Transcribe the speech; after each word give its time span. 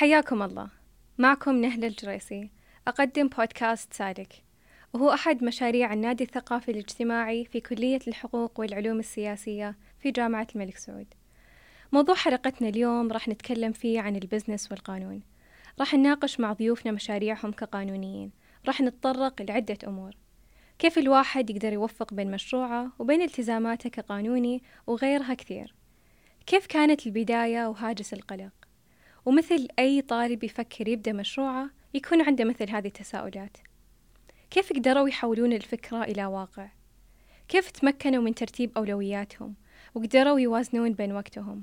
حياكم 0.00 0.42
الله. 0.42 0.68
معكم 1.18 1.56
نهلة 1.56 1.86
الجريسي. 1.86 2.50
أقدم 2.88 3.28
بودكاست 3.28 3.92
سالك 3.92 4.42
وهو 4.92 5.10
أحد 5.10 5.44
مشاريع 5.44 5.92
النادي 5.92 6.24
الثقافي 6.24 6.70
الاجتماعي 6.70 7.44
في 7.44 7.60
كلية 7.60 7.98
الحقوق 8.08 8.60
والعلوم 8.60 8.98
السياسية 8.98 9.76
في 9.98 10.10
جامعة 10.10 10.46
الملك 10.54 10.76
سعود. 10.76 11.06
موضوع 11.92 12.14
حلقتنا 12.14 12.68
اليوم 12.68 13.12
راح 13.12 13.28
نتكلم 13.28 13.72
فيه 13.72 14.00
عن 14.00 14.16
البزنس 14.16 14.72
والقانون. 14.72 15.22
راح 15.78 15.94
نناقش 15.94 16.40
مع 16.40 16.52
ضيوفنا 16.52 16.92
مشاريعهم 16.92 17.52
كقانونيين. 17.52 18.30
راح 18.66 18.80
نتطرق 18.80 19.42
لعدة 19.42 19.78
أمور. 19.86 20.12
كيف 20.78 20.98
الواحد 20.98 21.50
يقدر 21.50 21.72
يوفق 21.72 22.14
بين 22.14 22.30
مشروعه 22.30 22.92
وبين 22.98 23.22
التزاماته 23.22 23.90
كقانوني 23.90 24.62
وغيرها 24.86 25.34
كثير. 25.34 25.74
كيف 26.46 26.66
كانت 26.66 27.06
البداية 27.06 27.66
وهاجس 27.66 28.12
القلق؟ 28.12 28.65
ومثل 29.26 29.68
أي 29.78 30.02
طالب 30.02 30.44
يفكر 30.44 30.88
يبدأ 30.88 31.12
مشروعه 31.12 31.70
يكون 31.94 32.22
عنده 32.22 32.44
مثل 32.44 32.70
هذه 32.70 32.86
التساؤلات 32.86 33.56
كيف 34.50 34.72
قدروا 34.72 35.08
يحولون 35.08 35.52
الفكرة 35.52 36.02
إلى 36.02 36.26
واقع؟ 36.26 36.68
كيف 37.48 37.70
تمكنوا 37.70 38.22
من 38.22 38.34
ترتيب 38.34 38.70
أولوياتهم 38.76 39.54
وقدروا 39.94 40.40
يوازنون 40.40 40.92
بين 40.92 41.12
وقتهم؟ 41.12 41.62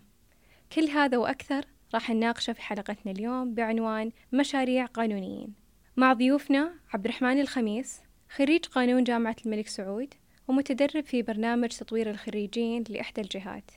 كل 0.72 0.84
هذا 0.84 1.18
وأكثر 1.18 1.66
راح 1.94 2.10
نناقشه 2.10 2.54
في 2.54 2.62
حلقتنا 2.62 3.12
اليوم 3.12 3.54
بعنوان 3.54 4.12
مشاريع 4.34 4.86
قانونيين 4.86 5.54
مع 5.98 6.14
ضيوفنا 6.14 6.74
عبد 6.94 7.06
الرحمن 7.06 7.42
الخميس 7.42 8.02
خريج 8.30 8.66
قانون 8.66 9.04
جامعة 9.04 9.36
الملك 9.46 9.68
سعود 9.68 10.14
ومتدرب 10.48 11.06
في 11.06 11.22
برنامج 11.22 11.70
تطوير 11.70 12.10
الخريجين 12.10 12.84
لإحدى 12.90 13.22
الجهات 13.22 13.72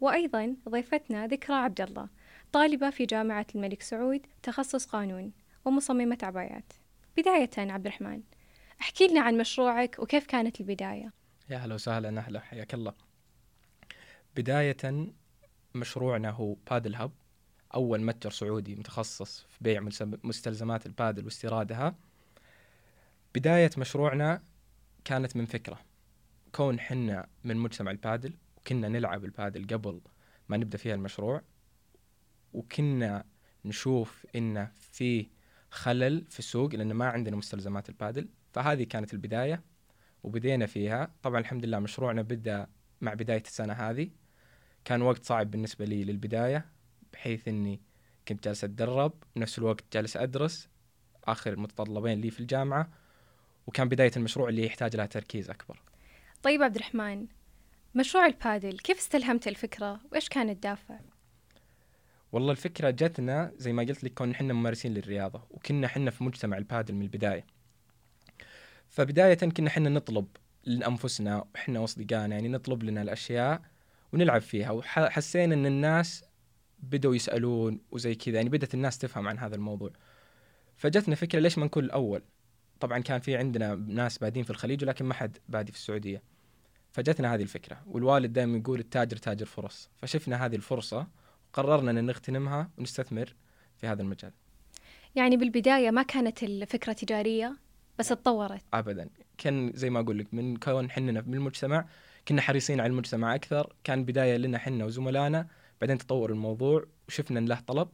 وأيضا 0.00 0.56
ضيفتنا 0.68 1.26
ذكرى 1.26 1.56
عبد 1.56 1.80
الله 1.80 2.08
طالبة 2.52 2.90
في 2.90 3.06
جامعة 3.06 3.46
الملك 3.54 3.82
سعود 3.82 4.26
تخصص 4.42 4.86
قانون 4.86 5.32
ومصممة 5.64 6.18
عبايات. 6.22 6.72
بداية 7.16 7.50
عبد 7.58 7.86
الرحمن 7.86 8.22
احكي 8.80 9.06
لنا 9.06 9.20
عن 9.20 9.38
مشروعك 9.38 9.98
وكيف 9.98 10.26
كانت 10.26 10.60
البداية؟ 10.60 11.12
يا 11.50 11.56
هلا 11.56 11.74
وسهلا 11.74 12.20
أهلا 12.20 12.40
حياك 12.40 12.74
الله. 12.74 12.94
بداية 14.36 15.06
مشروعنا 15.74 16.30
هو 16.30 16.54
بادل 16.70 16.94
هب 16.94 17.12
أول 17.74 18.00
متجر 18.00 18.30
سعودي 18.30 18.74
متخصص 18.74 19.46
في 19.50 19.58
بيع 19.60 19.80
مستلزمات 20.24 20.86
البادل 20.86 21.24
واستيرادها. 21.24 21.94
بداية 23.34 23.70
مشروعنا 23.78 24.42
كانت 25.04 25.36
من 25.36 25.44
فكرة. 25.46 25.78
كون 26.54 26.80
حنا 26.80 27.26
من 27.44 27.56
مجتمع 27.56 27.90
البادل 27.90 28.34
وكنا 28.56 28.88
نلعب 28.88 29.24
البادل 29.24 29.66
قبل 29.76 30.00
ما 30.48 30.56
نبدأ 30.56 30.78
فيها 30.78 30.94
المشروع 30.94 31.42
وكنا 32.52 33.24
نشوف 33.64 34.26
انه 34.36 34.70
في 34.74 35.26
خلل 35.70 36.24
في 36.30 36.38
السوق 36.38 36.74
لأن 36.74 36.92
ما 36.92 37.08
عندنا 37.08 37.36
مستلزمات 37.36 37.88
البادل. 37.88 38.28
فهذه 38.52 38.82
كانت 38.84 39.14
البداية 39.14 39.62
وبدينا 40.22 40.66
فيها. 40.66 41.14
طبعا 41.22 41.40
الحمد 41.40 41.64
لله 41.64 41.78
مشروعنا 41.78 42.22
بدأ 42.22 42.66
مع 43.00 43.14
بداية 43.14 43.42
السنة 43.42 43.72
هذه. 43.72 44.10
كان 44.84 45.02
وقت 45.02 45.24
صعب 45.24 45.50
بالنسبة 45.50 45.84
لي 45.84 46.04
للبداية 46.04 46.66
بحيث 47.12 47.48
إني 47.48 47.80
كنت 48.28 48.44
جالس 48.44 48.64
أتدرب 48.64 49.12
نفس 49.36 49.58
الوقت 49.58 49.84
جالس 49.92 50.16
أدرس 50.16 50.68
آخر 51.24 51.52
المتطلبين 51.52 52.20
لي 52.20 52.30
في 52.30 52.40
الجامعة 52.40 52.90
وكان 53.66 53.88
بداية 53.88 54.12
المشروع 54.16 54.48
اللي 54.48 54.66
يحتاج 54.66 54.96
لها 54.96 55.06
تركيز 55.06 55.50
أكبر. 55.50 55.82
طيب 56.42 56.62
عبد 56.62 56.76
الرحمن 56.76 57.26
مشروع 57.94 58.26
البادل 58.26 58.78
كيف 58.78 58.98
استلهمت 58.98 59.48
الفكرة؟ 59.48 60.00
وإيش 60.12 60.28
كان 60.28 60.50
الدافع؟ 60.50 61.00
والله 62.32 62.50
الفكرة 62.50 62.90
جتنا 62.90 63.52
زي 63.56 63.72
ما 63.72 63.82
قلت 63.82 64.04
لك 64.04 64.14
كون 64.14 64.30
إحنا 64.30 64.52
ممارسين 64.52 64.94
للرياضة 64.94 65.42
وكنا 65.50 65.86
إحنا 65.86 66.10
في 66.10 66.24
مجتمع 66.24 66.58
البادل 66.58 66.94
من 66.94 67.02
البداية. 67.02 67.46
فبداية 68.88 69.34
كنا 69.34 69.68
إحنا 69.68 69.88
نطلب 69.88 70.26
لأنفسنا 70.64 71.44
وإحنا 71.54 71.80
واصدقائنا 71.80 72.34
يعني 72.34 72.48
نطلب 72.48 72.82
لنا 72.82 73.02
الأشياء 73.02 73.62
ونلعب 74.12 74.40
فيها 74.40 74.70
وحسينا 74.70 75.54
إن 75.54 75.66
الناس 75.66 76.24
بدأوا 76.78 77.14
يسألون 77.14 77.80
وزي 77.90 78.14
كذا 78.14 78.36
يعني 78.36 78.48
بدأت 78.48 78.74
الناس 78.74 78.98
تفهم 78.98 79.28
عن 79.28 79.38
هذا 79.38 79.54
الموضوع. 79.54 79.90
فجتنا 80.76 81.14
فكرة 81.14 81.38
ليش 81.38 81.58
ما 81.58 81.64
نكون 81.64 81.84
الأول؟ 81.84 82.22
طبعا 82.80 82.98
كان 82.98 83.20
في 83.20 83.36
عندنا 83.36 83.74
ناس 83.74 84.18
بادين 84.18 84.44
في 84.44 84.50
الخليج 84.50 84.84
ولكن 84.84 85.04
ما 85.04 85.14
حد 85.14 85.38
بادي 85.48 85.72
في 85.72 85.78
السعودية. 85.78 86.22
فجتنا 86.92 87.34
هذه 87.34 87.42
الفكرة 87.42 87.82
والوالد 87.86 88.32
دائما 88.32 88.58
يقول 88.58 88.80
التاجر 88.80 89.16
تاجر 89.16 89.46
فرص. 89.46 89.90
فشفنا 89.96 90.46
هذه 90.46 90.56
الفرصة 90.56 91.06
قررنا 91.52 91.90
أن 91.90 92.04
نغتنمها 92.04 92.70
ونستثمر 92.78 93.34
في 93.76 93.86
هذا 93.86 94.02
المجال. 94.02 94.32
يعني 95.14 95.36
بالبداية 95.36 95.90
ما 95.90 96.02
كانت 96.02 96.42
الفكرة 96.42 96.92
تجارية 96.92 97.56
بس 97.98 98.08
تطورت. 98.08 98.62
أبدا. 98.74 99.08
كان 99.38 99.72
زي 99.74 99.90
ما 99.90 100.00
أقول 100.00 100.18
لك 100.18 100.34
من 100.34 100.56
كون 100.56 100.90
حننا 100.90 101.20
المجتمع 101.20 101.86
كنا 102.28 102.42
حريصين 102.42 102.80
على 102.80 102.90
المجتمع 102.90 103.34
أكثر. 103.34 103.72
كان 103.84 104.04
بداية 104.04 104.36
لنا 104.36 104.58
حنا 104.58 104.84
وزملائنا 104.84 105.46
بعدين 105.80 105.98
تطور 105.98 106.30
الموضوع 106.30 106.86
وشفنا 107.08 107.38
أن 107.38 107.46
له 107.46 107.60
طلب 107.60 107.88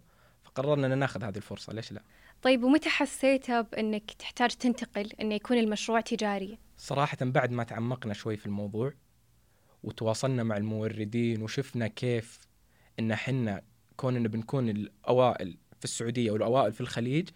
فقررنا 0.44 0.86
أن 0.86 0.98
ناخذ 0.98 1.24
هذه 1.24 1.36
الفرصة. 1.36 1.72
ليش 1.72 1.92
لا؟ 1.92 2.02
طيب 2.42 2.64
ومتى 2.64 2.88
حسيت 2.88 3.50
بأنك 3.50 4.10
تحتاج 4.10 4.50
تنتقل 4.50 5.12
أنه 5.20 5.34
يكون 5.34 5.58
المشروع 5.58 6.00
تجاري؟ 6.00 6.58
صراحة 6.76 7.16
بعد 7.20 7.50
ما 7.50 7.64
تعمقنا 7.64 8.14
شوي 8.14 8.36
في 8.36 8.46
الموضوع 8.46 8.92
وتواصلنا 9.82 10.42
مع 10.42 10.56
الموردين 10.56 11.42
وشفنا 11.42 11.86
كيف 11.86 12.38
إن 12.98 13.10
إحنا 13.10 13.62
كوننا 13.96 14.28
بنكون 14.28 14.68
الأوائل 14.68 15.58
في 15.78 15.84
السعودية 15.84 16.30
والأوائل 16.30 16.72
في 16.72 16.80
الخليج 16.80 17.28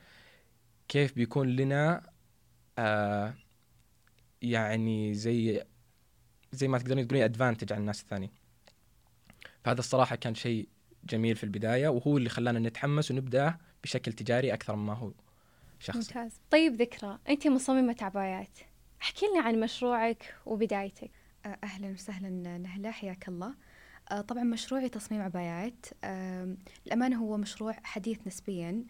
كيف 0.88 1.14
بيكون 1.14 1.48
لنا 1.48 2.10
آه 2.78 3.34
يعني 4.42 5.14
زي 5.14 5.64
زي 6.52 6.68
ما 6.68 6.78
تقدرين 6.78 7.06
تقولين 7.06 7.24
ادفانتج 7.24 7.72
عن 7.72 7.80
الناس 7.80 8.02
الثانيين. 8.02 8.30
فهذا 9.64 9.78
الصراحة 9.78 10.16
كان 10.16 10.34
شيء 10.34 10.68
جميل 11.04 11.36
في 11.36 11.44
البداية 11.44 11.88
وهو 11.88 12.16
اللي 12.16 12.28
خلانا 12.28 12.58
نتحمس 12.58 13.10
ونبدأ 13.10 13.56
بشكل 13.82 14.12
تجاري 14.12 14.54
أكثر 14.54 14.76
مما 14.76 14.94
هو 14.94 15.12
شخصي. 15.80 15.98
ممتاز. 15.98 16.40
طيب 16.50 16.72
ذكرى. 16.72 17.18
أنت 17.28 17.46
مصممة 17.46 17.96
عبايات. 18.00 18.58
احكي 19.02 19.26
لنا 19.26 19.40
عن 19.40 19.60
مشروعك 19.60 20.34
وبدايتك. 20.46 21.10
أهلا 21.64 21.88
وسهلا 21.88 22.58
نهلا 22.58 22.90
حياك 22.90 23.28
الله. 23.28 23.48
آه، 23.48 23.54
طبعا 24.10 24.44
مشروعي 24.44 24.88
تصميم 24.88 25.22
عبايات. 25.22 25.86
الأمانة 26.86 27.16
هو 27.16 27.36
مشروع 27.36 27.72
حديث 27.82 28.18
نسبيا. 28.26 28.84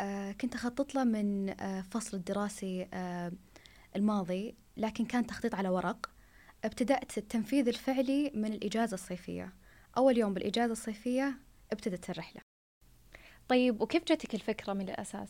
آه، 0.00 0.32
كنت 0.32 0.54
أخطط 0.54 0.94
له 0.94 1.04
من 1.04 1.60
آه، 1.60 1.80
فصل 1.80 2.16
الدراسي 2.16 2.88
الماضي 3.96 4.54
لكن 4.76 5.04
كان 5.04 5.26
تخطيط 5.26 5.54
على 5.54 5.68
ورق. 5.68 6.10
ابتدأت 6.64 7.18
التنفيذ 7.18 7.68
الفعلي 7.68 8.32
من 8.34 8.52
الإجازة 8.52 8.94
الصيفية. 8.94 9.52
أول 9.96 10.18
يوم 10.18 10.34
بالإجازة 10.34 10.72
الصيفية 10.72 11.38
ابتدت 11.72 12.10
الرحلة. 12.10 12.40
طيب 13.48 13.80
وكيف 13.80 14.04
جاتك 14.04 14.34
الفكرة 14.34 14.72
من 14.72 14.88
الأساس؟ 14.88 15.28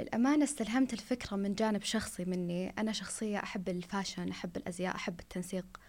للأمانة 0.00 0.44
استلهمت 0.44 0.92
الفكرة 0.92 1.36
من 1.36 1.54
جانب 1.54 1.82
شخصي 1.82 2.24
مني. 2.24 2.70
أنا 2.70 2.92
شخصية 2.92 3.38
أحب 3.38 3.68
ال 3.68 3.75
fashion 3.75 4.28
أحب 4.28 4.56
الأزياء 4.56 4.94
أحب 4.94 5.20
التنسيق. 5.20 5.80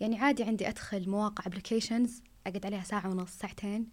يعني 0.00 0.18
عادي 0.18 0.44
عندي 0.44 0.68
أدخل 0.68 1.10
مواقع 1.10 1.46
applications 1.46 2.22
أقعد 2.46 2.66
عليها 2.66 2.82
ساعة 2.82 3.10
ونص 3.10 3.30
ساعتين 3.30 3.88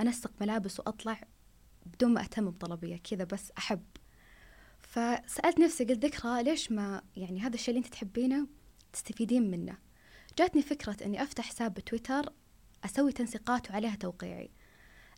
أنسق 0.00 0.32
ملابس 0.40 0.80
وأطلع 0.80 1.20
بدون 1.86 2.14
ما 2.14 2.20
أهتم 2.20 2.50
بطلبية 2.50 2.96
كذا 2.96 3.24
بس 3.24 3.52
أحب. 3.58 3.82
فسألت 4.78 5.58
نفسي 5.58 5.84
قلت 5.84 6.04
ذكرى 6.04 6.42
ليش 6.42 6.72
ما 6.72 7.02
يعني 7.16 7.40
هذا 7.40 7.54
الشيء 7.54 7.74
اللي 7.74 7.86
أنت 7.86 7.92
تحبينه 7.94 8.46
تستفيدين 8.92 9.50
منه؟ 9.50 9.78
جاتني 10.38 10.62
فكرة 10.62 10.96
أني 11.04 11.22
أفتح 11.22 11.44
حساب 11.44 11.74
بتويتر 11.74 12.32
أسوي 12.84 13.12
تنسيقات 13.12 13.70
وعليها 13.70 13.94
توقيعي. 13.94 14.50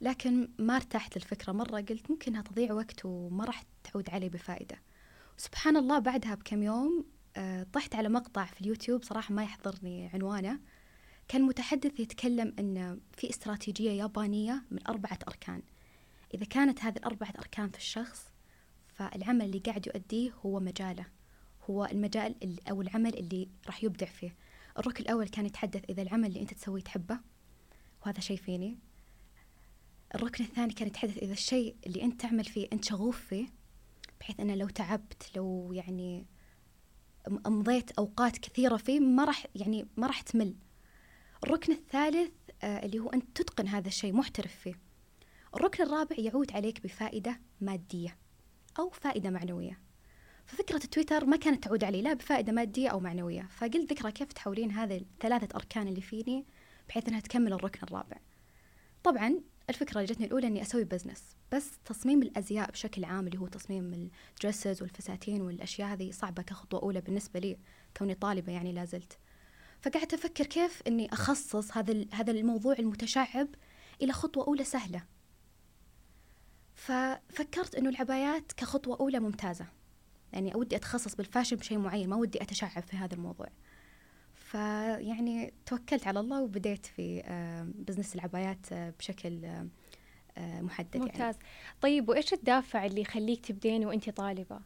لكن 0.00 0.48
ما 0.58 0.76
ارتحت 0.76 1.16
للفكرة 1.16 1.52
مرة 1.52 1.80
قلت 1.80 2.10
ممكن 2.10 2.32
إنها 2.32 2.42
تضيع 2.42 2.72
وقت 2.72 3.04
وما 3.04 3.44
راح 3.44 3.64
تعود 3.84 4.10
علي 4.10 4.28
بفائدة. 4.28 4.82
سبحان 5.36 5.76
الله 5.76 5.98
بعدها 5.98 6.34
بكم 6.34 6.62
يوم 6.62 7.04
طحت 7.72 7.94
على 7.94 8.08
مقطع 8.08 8.44
في 8.44 8.60
اليوتيوب 8.60 9.02
صراحة 9.02 9.34
ما 9.34 9.42
يحضرني 9.42 10.06
عنوانه. 10.06 10.60
كان 11.28 11.42
متحدث 11.42 12.00
يتكلم 12.00 12.54
أن 12.58 13.00
في 13.12 13.30
استراتيجية 13.30 13.90
يابانية 13.90 14.64
من 14.70 14.86
أربعة 14.86 15.18
أركان. 15.28 15.62
إذا 16.34 16.44
كانت 16.44 16.80
هذه 16.80 16.96
الأربعة 16.96 17.32
أركان 17.38 17.70
في 17.70 17.78
الشخص 17.78 18.30
فالعمل 18.94 19.44
اللي 19.44 19.58
قاعد 19.58 19.86
يؤديه 19.86 20.32
هو 20.46 20.60
مجاله. 20.60 21.06
هو 21.70 21.84
المجال 21.84 22.58
أو 22.70 22.82
العمل 22.82 23.18
اللي 23.18 23.48
راح 23.66 23.84
يبدع 23.84 24.06
فيه. 24.06 24.36
الركن 24.78 25.04
الأول 25.04 25.28
كان 25.28 25.46
يتحدث 25.46 25.84
إذا 25.90 26.02
العمل 26.02 26.26
اللي 26.26 26.40
أنت 26.40 26.54
تسويه 26.54 26.82
تحبه 26.82 27.20
وهذا 28.02 28.20
شيء 28.20 28.36
فيني. 28.36 28.78
الركن 30.14 30.44
الثاني 30.44 30.72
كان 30.72 30.88
يتحدث 30.88 31.18
إذا 31.18 31.32
الشيء 31.32 31.76
اللي 31.86 32.02
أنت 32.02 32.20
تعمل 32.20 32.44
فيه 32.44 32.68
أنت 32.72 32.84
شغوف 32.84 33.20
فيه 33.20 33.46
بحيث 34.20 34.40
أنه 34.40 34.54
لو 34.54 34.68
تعبت 34.68 35.30
لو 35.36 35.72
يعني 35.72 36.26
أمضيت 37.46 37.90
أوقات 37.90 38.38
كثيرة 38.38 38.76
فيه 38.76 39.00
ما 39.00 39.24
راح 39.24 39.46
يعني 39.54 39.86
ما 39.96 40.06
راح 40.06 40.20
تمل. 40.20 40.54
الركن 41.44 41.72
الثالث 41.72 42.32
آه 42.62 42.84
اللي 42.84 42.98
هو 42.98 43.08
أنت 43.08 43.42
تتقن 43.42 43.68
هذا 43.68 43.88
الشيء 43.88 44.12
محترف 44.12 44.54
فيه. 44.54 44.74
الركن 45.54 45.84
الرابع 45.84 46.16
يعود 46.18 46.52
عليك 46.52 46.82
بفائدة 46.82 47.40
مادية 47.60 48.16
أو 48.78 48.90
فائدة 48.90 49.30
معنوية. 49.30 49.80
ففكرة 50.46 50.78
تويتر 50.78 51.24
ما 51.24 51.36
كانت 51.36 51.64
تعود 51.64 51.84
علي 51.84 52.02
لا 52.02 52.12
بفائدة 52.12 52.52
مادية 52.52 52.88
أو 52.88 53.00
معنوية. 53.00 53.48
فقلت 53.50 53.92
ذكرى 53.92 54.12
كيف 54.12 54.32
تحولين 54.32 54.70
هذه 54.70 54.96
الثلاثة 54.96 55.56
أركان 55.56 55.88
اللي 55.88 56.00
فيني 56.00 56.46
بحيث 56.88 57.08
أنها 57.08 57.20
تكمل 57.20 57.52
الركن 57.52 57.80
الرابع. 57.82 58.16
طبعا 59.04 59.40
الفكرة 59.68 60.00
اللي 60.00 60.12
جتني 60.12 60.26
الأولى 60.26 60.46
أني 60.46 60.62
أسوي 60.62 60.84
business 60.84 61.22
بس 61.52 61.70
تصميم 61.84 62.22
الأزياء 62.22 62.70
بشكل 62.70 63.04
عام 63.04 63.26
اللي 63.26 63.38
هو 63.38 63.46
تصميم 63.46 64.10
ال 64.34 64.40
dresses 64.40 64.82
والفساتين 64.82 65.42
والأشياء 65.42 65.88
هذه 65.88 66.10
صعبة 66.10 66.42
كخطوة 66.42 66.82
أولى 66.82 67.00
بالنسبة 67.00 67.40
لي 67.40 67.58
كوني 67.96 68.14
طالبة 68.14 68.52
يعني 68.52 68.72
لازلت 68.72 69.18
فقعدت 69.80 70.14
أفكر 70.14 70.46
كيف 70.46 70.82
أني 70.86 71.12
أخصص 71.12 71.76
هذا 71.76 72.04
هذا 72.12 72.30
الموضوع 72.32 72.74
المتشعب 72.78 73.48
إلى 74.02 74.12
خطوة 74.12 74.46
أولى 74.46 74.64
سهلة. 74.64 75.02
ففكرت 76.74 77.74
أنه 77.74 77.88
العبايات 77.90 78.52
كخطوة 78.52 78.96
أولى 79.00 79.20
ممتازة. 79.20 79.66
يعني 80.32 80.52
ودي 80.54 80.76
أتخصص 80.76 81.14
بال 81.14 81.24
fashion 81.24 81.56
بشيء 81.56 81.78
معين 81.78 82.08
ما 82.08 82.16
ودي 82.16 82.42
أتشعب 82.42 82.82
في 82.82 82.96
هذا 82.96 83.14
الموضوع. 83.14 83.46
فيعني 84.50 85.52
توكلت 85.66 86.06
على 86.06 86.20
الله 86.20 86.42
وبديت 86.42 86.86
في 86.86 87.22
business 87.88 88.14
العبايات 88.14 88.72
آه، 88.72 88.90
بشكل 88.98 89.44
آه، 89.44 90.60
محدد 90.60 90.94
يعني. 90.94 91.06
ممتاز 91.06 91.34
يعني. 91.34 91.46
طيب 91.80 92.08
وإيش 92.08 92.32
الدافع 92.32 92.86
اللي 92.86 93.00
يخليك 93.00 93.46
تبدين 93.46 93.86
وأنت 93.86 94.10
طالبة؟ 94.10 94.60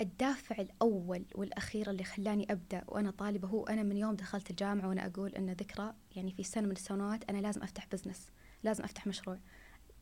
الدافع 0.00 0.56
الأول 0.58 1.24
والأخير 1.34 1.90
اللي 1.90 2.04
خلاني 2.04 2.52
أبدأ 2.52 2.84
وأنا 2.88 3.10
طالبة 3.10 3.48
هو 3.48 3.64
أنا 3.64 3.82
من 3.82 3.96
يوم 3.96 4.14
دخلت 4.14 4.50
الجامعة 4.50 4.88
وأنا 4.88 5.06
أقول 5.06 5.30
أن 5.34 5.50
ذكرى 5.50 5.94
يعني 6.16 6.32
في 6.32 6.42
سنة 6.42 6.66
من 6.66 6.72
السنوات 6.72 7.30
أنا 7.30 7.38
لازم 7.38 7.62
أفتح 7.62 7.86
business 7.92 8.26
لازم 8.62 8.84
أفتح 8.84 9.06
مشروع 9.06 9.38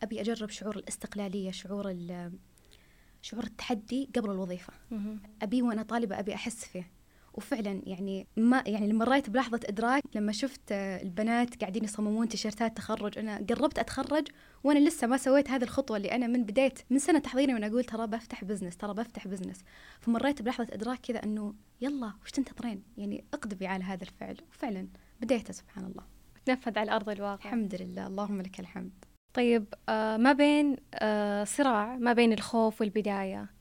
أبي 0.02 0.20
أجرب 0.20 0.50
شعور 0.50 0.76
الاستقلالية 0.76 1.50
شعور 1.50 1.96
شعور 3.22 3.44
التحدي 3.44 4.10
قبل 4.16 4.30
الوظيفة 4.30 4.72
أبي 5.42 5.62
وأنا 5.62 5.82
طالبة 5.82 6.18
أبي 6.18 6.34
أحس 6.34 6.64
فيه 6.64 6.95
وفعلا 7.36 7.82
يعني 7.86 8.26
ما 8.36 8.62
يعني 8.66 8.86
لما 8.86 9.04
مريت 9.04 9.30
بلحظة 9.30 9.60
إدراك 9.64 10.02
لما 10.14 10.32
شفت 10.32 10.72
البنات 10.72 11.60
قاعدين 11.60 11.84
يصممون 11.84 12.28
تيشيرتات 12.28 12.76
تخرج 12.76 13.18
أنا 13.18 13.46
قربت 13.50 13.78
أتخرج 13.78 14.28
وأنا 14.64 14.88
لسه 14.88 15.06
ما 15.06 15.16
سويت 15.16 15.50
هذه 15.50 15.62
الخطوة 15.62 15.96
اللي 15.96 16.12
أنا 16.12 16.26
من 16.26 16.44
بداية 16.44 16.74
من 16.90 16.98
سنة 16.98 17.18
تحضيري 17.18 17.54
وأنا 17.54 17.66
أقول 17.66 17.84
ترى 17.84 18.06
بفتح 18.06 18.44
business 18.44 18.76
ترى 18.76 18.94
بفتح 18.94 19.28
business. 19.28 19.64
فمريت 20.00 20.42
بلحظة 20.42 20.68
إدراك 20.72 21.00
كذا 21.00 21.24
أنه 21.24 21.54
يلا 21.80 22.12
وش 22.24 22.30
تنتظرين 22.30 22.82
يعني 22.96 23.24
اقدمي 23.34 23.66
على 23.66 23.84
هذا 23.84 24.02
الفعل. 24.02 24.36
وفعلا 24.50 24.88
بديته 25.20 25.52
سبحان 25.52 25.84
الله. 25.84 26.04
تنفذ 26.44 26.78
على 26.78 26.92
أرض 26.92 27.08
الواقع. 27.08 27.44
الحمد 27.44 27.74
لله. 27.74 28.06
اللهم 28.06 28.42
لك 28.42 28.60
الحمد. 28.60 29.04
طيب 29.34 29.74
آه 29.88 30.16
ما 30.16 30.32
بين 30.32 30.76
آه 30.94 31.44
صراع 31.44 31.96
ما 31.96 32.12
بين 32.12 32.32
الخوف 32.32 32.80
والبداية؟ 32.80 33.55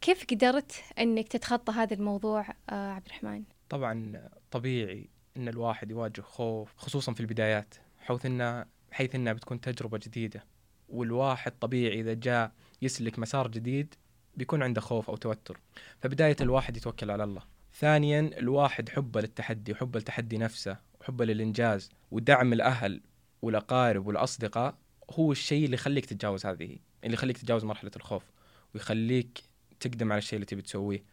كيف 0.00 0.24
قدرت 0.30 0.72
أنك 0.98 1.28
تتخطى 1.28 1.72
هذا 1.72 1.94
الموضوع 1.94 2.46
آه 2.70 2.90
عبد 2.90 3.06
الرحمن؟ 3.06 3.42
طبعا 3.68 4.28
طبيعي 4.50 5.08
أن 5.36 5.48
الواحد 5.48 5.90
يواجه 5.90 6.20
خوف 6.20 6.74
خصوصا 6.76 7.12
في 7.12 7.20
البدايات 7.20 7.74
حيث 7.98 8.26
أنها 8.26 8.66
حيث 8.90 9.14
أنها 9.14 9.32
بتكون 9.32 9.60
تجربة 9.60 9.98
جديدة. 9.98 10.44
والواحد 10.88 11.52
طبيعي 11.60 12.00
إذا 12.00 12.14
جاء 12.14 12.52
يسلك 12.82 13.18
مسار 13.18 13.48
جديد 13.48 13.94
بيكون 14.36 14.62
عنده 14.62 14.80
خوف 14.80 15.10
أو 15.10 15.16
توتر. 15.16 15.60
فبداية 16.00 16.36
الواحد 16.40 16.76
يتوكل 16.76 17.10
على 17.10 17.24
الله. 17.24 17.42
ثانيا 17.74 18.20
الواحد 18.20 18.88
حبه 18.88 19.20
للتحدي 19.20 19.72
وحبه 19.72 19.98
لتحدي 19.98 20.38
نفسه 20.38 20.76
وحبه 21.00 21.24
للإنجاز. 21.24 21.90
ودعم 22.10 22.52
الأهل 22.52 23.00
والأقارب 23.42 24.06
والأصدقاء 24.06 24.74
هو 25.10 25.32
الشيء 25.32 25.64
اللي 25.64 25.74
يخليك 25.74 26.06
تتجاوز 26.06 26.46
هذه 26.46 26.78
اللي 27.04 27.14
يخليك 27.14 27.38
تتجاوز 27.38 27.64
مرحلة 27.64 27.90
الخوف. 27.96 28.22
ويخليك 28.74 29.49
تقدم 29.80 30.12
على 30.12 30.18
الشيء 30.18 30.36
اللي 30.36 30.46
تبي 30.46 30.62
تسويه 30.62 31.04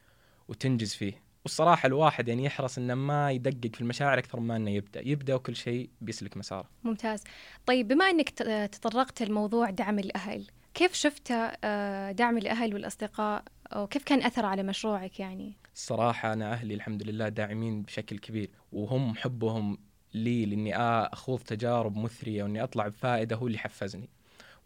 وتنجز 0.48 0.94
فيه 0.94 1.28
والصراحة 1.44 1.88
الواحد 1.88 2.28
يعني 2.28 2.46
يحرص 2.46 2.78
إنه 2.78 2.96
ما 2.96 3.32
يدقق 3.32 3.76
في 3.76 3.82
المشاعر 3.82 4.20
أكثر 4.20 4.40
ما 4.40 4.56
إنه 4.56 4.72
يبدأ، 4.72 5.08
يبدأ 5.08 5.36
وكل 5.36 5.56
شيء 5.56 5.90
بيسلك 6.02 6.38
مساره. 6.38 6.70
ممتاز. 6.84 7.24
طيب 7.66 7.88
بما 7.88 8.06
إنك 8.06 8.30
تطرقت 8.72 9.24
لموضوع 9.24 9.70
دعم 9.70 10.00
الأهل، 10.00 10.48
كيف 10.74 10.94
شفت 10.94 11.32
آه، 11.64 12.12
دعم 12.12 12.38
الأهل 12.38 12.74
والأصدقاء 12.74 13.44
وكيف 13.76 14.04
كان 14.04 14.24
اثره 14.24 14.48
على 14.48 14.64
مشروعك 14.64 15.20
يعني؟ 15.20 15.58
الصراحة 15.76 16.34
أنا 16.34 16.54
أهلي 16.54 16.74
الحمد 16.74 17.04
لله 17.04 17.30
داعمين 17.30 17.82
بشكل 17.82 18.20
كبير 18.20 18.50
وهم 18.72 19.16
حبهم 19.16 19.78
لي 20.14 20.46
لإني 20.46 20.76
أخوض 20.78 21.40
تجارب 21.40 21.98
مثرية 21.98 22.44
وإني 22.44 22.64
أطلع 22.64 22.88
بفائدة 22.88 23.36
هو 23.36 23.48
اللي 23.48 23.58
حفزني. 23.58 24.10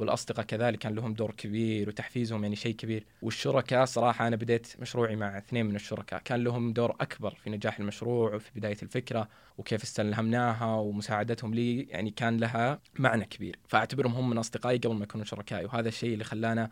والأصدقاء 0.01 0.45
كذلك 0.45 0.79
كان 0.79 0.95
لهم 0.95 1.13
دور 1.13 1.31
كبير 1.31 1.89
وتحفيزهم 1.89 2.43
يعني 2.43 2.55
شيء 2.55 2.75
كبير. 2.75 3.05
والشركاء 3.21 3.85
صراحة 3.85 4.27
أنا 4.27 4.35
بديت 4.35 4.67
مشروعي 4.79 5.15
مع 5.15 5.37
اثنين 5.37 5.65
من 5.65 5.75
الشركاء. 5.75 6.21
كان 6.25 6.43
لهم 6.43 6.73
دور 6.73 6.91
أكبر 6.91 7.35
في 7.43 7.49
نجاح 7.49 7.79
المشروع 7.79 8.35
وفي 8.35 8.51
بداية 8.55 8.77
الفكرة 8.83 9.29
وكيف 9.57 9.83
استلهمناها 9.83 10.75
ومساعدتهم 10.75 11.53
لي 11.53 11.81
يعني 11.81 12.11
كان 12.11 12.37
لها 12.37 12.79
معنى 12.99 13.25
كبير. 13.25 13.59
فأعتبرهم 13.67 14.13
هم 14.13 14.29
من 14.29 14.37
أصدقائي 14.37 14.77
قبل 14.77 14.95
ما 14.95 15.03
يكونوا 15.03 15.25
شركائي 15.25 15.65
وهذا 15.65 15.87
الشيء 15.87 16.13
اللي 16.13 16.23
خلانا 16.23 16.69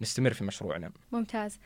نستمر 0.00 0.32
في 0.32 0.44
مشروعنا. 0.44 0.92
ممتاز. 1.12 1.58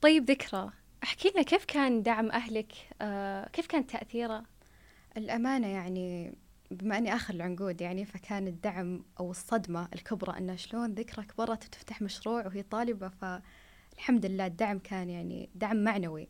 طيب 0.00 0.30
ذكرى 0.30 0.70
احكي 1.02 1.30
لنا 1.30 1.42
كيف 1.42 1.64
كان 1.64 2.02
دعم 2.02 2.30
أهلك؟ 2.30 2.72
آه 3.02 3.48
كيف 3.48 3.66
كان 3.66 3.86
تأثيره؟ 3.86 4.44
الأمانة 5.16 5.66
يعني 5.66 6.34
بما 6.70 6.98
أني 6.98 7.14
آخر 7.14 7.34
العنقود 7.34 7.80
يعني 7.80 8.04
فكان 8.04 8.46
الدعم 8.46 9.04
أو 9.20 9.30
الصدمة 9.30 9.88
الكبرى 9.94 10.38
انه 10.38 10.56
شلون 10.56 10.94
ذكرى 10.94 11.24
كبرت 11.24 11.64
وتفتح 11.64 12.02
مشروع 12.02 12.46
وهي 12.46 12.62
طالبة 12.62 13.08
فالحمد 13.08 14.26
لله 14.26 14.46
الدعم 14.46 14.78
كان 14.78 15.10
يعني 15.10 15.50
دعم 15.54 15.84
معنوي. 15.84 16.28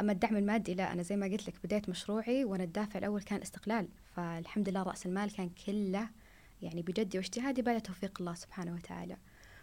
أما 0.00 0.12
الدعم 0.12 0.36
المادي 0.36 0.74
لا 0.74 0.92
أنا 0.92 1.02
زي 1.02 1.16
ما 1.16 1.26
قلت 1.26 1.48
لك 1.48 1.54
بديت 1.64 1.88
مشروعي 1.88 2.44
وأنا 2.44 2.64
الدافع 2.64 2.98
الأول 2.98 3.22
كان 3.22 3.40
استقلال 3.40 3.88
فالحمد 4.16 4.68
لله 4.68 4.82
رأس 4.82 5.06
المال 5.06 5.32
كان 5.32 5.50
كله 5.66 6.08
يعني 6.62 6.82
بجدي 6.82 7.18
واجتهادي 7.18 7.62
بعد 7.62 7.80
توفيق 7.80 8.18
الله 8.20 8.34
سبحانه 8.34 8.74
وتعالى. 8.74 9.16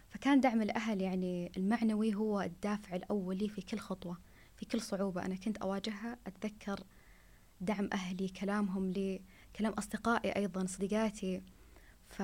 فكان 0.08 0.40
دعم 0.40 0.62
الأهل 0.62 1.02
يعني 1.02 1.52
المعنوي 1.56 2.14
هو 2.14 2.40
الدافع 2.40 2.96
الأول 2.96 3.36
لي 3.38 3.48
في 3.48 3.60
كل 3.62 3.78
خطوة 3.78 4.18
في 4.56 4.66
كل 4.66 4.80
صعوبة 4.80 5.24
أنا 5.24 5.34
كنت 5.34 5.56
أواجهها. 5.56 6.18
أتذكر 6.26 6.80
دعم 7.60 7.88
أهلي 7.92 8.28
كلامهم 8.28 8.90
لي 8.90 9.20
كلام 9.56 9.72
أصدقائي 9.72 10.30
أيضا 10.36 10.66
صديقاتي. 10.66 11.42
ف 12.08 12.20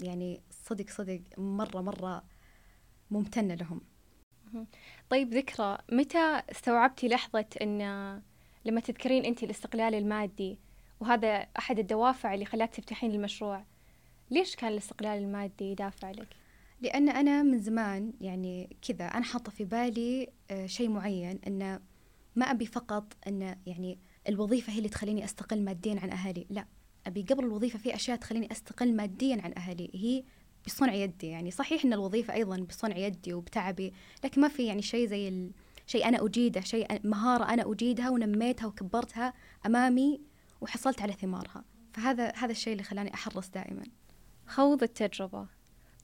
يعني 0.00 0.42
صدق 0.50 0.90
صدق 0.90 1.20
مرة 1.38 1.80
مرة 1.80 2.24
ممتنة 3.10 3.54
لهم. 3.54 3.80
طيب 5.10 5.34
ذكرى 5.34 5.78
متى 5.92 6.42
استوعبتي 6.50 7.08
لحظة 7.08 7.46
أن 7.62 7.80
لما 8.64 8.80
تذكرين 8.80 9.24
أنت 9.24 9.42
الاستقلال 9.42 9.94
المادي 9.94 10.58
وهذا 11.00 11.46
أحد 11.58 11.78
الدوافع 11.78 12.34
اللي 12.34 12.44
خلاك 12.44 12.70
تفتحين 12.70 13.10
المشروع 13.10 13.64
ليش 14.30 14.56
كان 14.56 14.72
الاستقلال 14.72 15.18
المادي 15.18 15.74
دافع 15.74 16.10
لك؟ 16.10 16.28
لأن 16.80 17.08
أنا 17.08 17.42
من 17.42 17.60
زمان 17.60 18.12
يعني 18.20 18.76
كذا 18.88 19.04
أنا 19.04 19.24
حاطة 19.24 19.52
في 19.52 19.64
بالي 19.64 20.28
آه، 20.50 20.66
شيء 20.66 20.88
معين 20.88 21.38
أنه 21.46 21.80
ما 22.36 22.50
أبي 22.50 22.66
فقط 22.66 23.16
أنه 23.26 23.56
يعني 23.66 23.98
الوظيفة 24.28 24.72
هي 24.72 24.78
اللي 24.78 24.88
تخليني 24.88 25.24
أستقل 25.24 25.62
ماديا 25.62 26.00
عن 26.00 26.10
أهلي. 26.10 26.46
لا 26.50 26.66
أبي 27.06 27.22
قبل 27.22 27.44
الوظيفة 27.44 27.78
في 27.78 27.94
أشياء 27.94 28.16
تخليني 28.16 28.52
أستقل 28.52 28.96
ماديا 28.96 29.42
عن 29.44 29.52
أهلي. 29.56 29.90
هي 29.94 30.24
بصنع 30.66 30.94
يدي. 30.94 31.26
يعني 31.26 31.50
صحيح 31.50 31.84
أن 31.84 31.92
الوظيفة 31.92 32.34
أيضا 32.34 32.56
بصنع 32.56 32.96
يدي 32.96 33.34
وبتعبي 33.34 33.92
لكن 34.24 34.40
ما 34.40 34.48
في 34.48 34.66
يعني 34.66 34.82
شيء 34.82 35.08
زي 35.08 35.28
ال... 35.28 35.50
شيء 35.86 36.08
أنا 36.08 36.26
أجيده 36.26 36.60
شيء 36.60 37.00
مهارة 37.04 37.44
أنا 37.44 37.72
أجيدها 37.72 38.10
ونميتها 38.10 38.66
وكبرتها 38.66 39.34
أمامي 39.66 40.20
وحصلت 40.60 41.02
على 41.02 41.12
ثمارها. 41.12 41.64
فهذا 41.92 42.32
هذا 42.36 42.52
الشيء 42.52 42.72
اللي 42.72 42.84
خلاني 42.84 43.14
أحرص 43.14 43.50
دائما. 43.50 43.82
خوض 44.46 44.82
التجربة. 44.82 45.46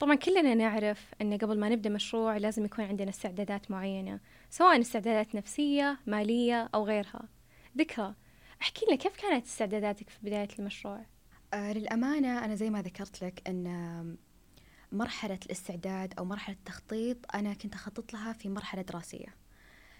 طبعا 0.00 0.14
كلنا 0.14 0.54
نعرف 0.54 1.14
أن 1.22 1.38
قبل 1.38 1.58
ما 1.58 1.68
نبدأ 1.68 1.90
مشروع 1.90 2.36
لازم 2.36 2.64
يكون 2.64 2.84
عندنا 2.84 3.10
استعدادات 3.10 3.70
معينة 3.70 4.20
سواء 4.50 4.80
استعدادات 4.80 5.34
نفسية 5.34 5.98
مالية 6.06 6.70
أو 6.74 6.84
غيرها. 6.84 7.28
ذكرى. 7.78 8.14
احكي 8.62 8.86
لنا 8.86 8.96
كيف 8.96 9.16
كانت 9.16 9.46
استعداداتك 9.46 10.10
في 10.10 10.18
بداية 10.22 10.48
المشروع؟ 10.58 11.06
آه 11.54 11.72
للأمانة 11.72 12.44
أنا 12.44 12.54
زي 12.54 12.70
ما 12.70 12.82
ذكرت 12.82 13.24
لك 13.24 13.48
أن 13.48 14.16
مرحلة 14.92 15.38
الاستعداد 15.46 16.14
أو 16.18 16.24
مرحلة 16.24 16.56
التخطيط 16.56 17.16
أنا 17.34 17.54
كنت 17.54 17.74
أخطط 17.74 18.12
لها 18.12 18.32
في 18.32 18.48
مرحلة 18.48 18.82
دراسية. 18.82 19.34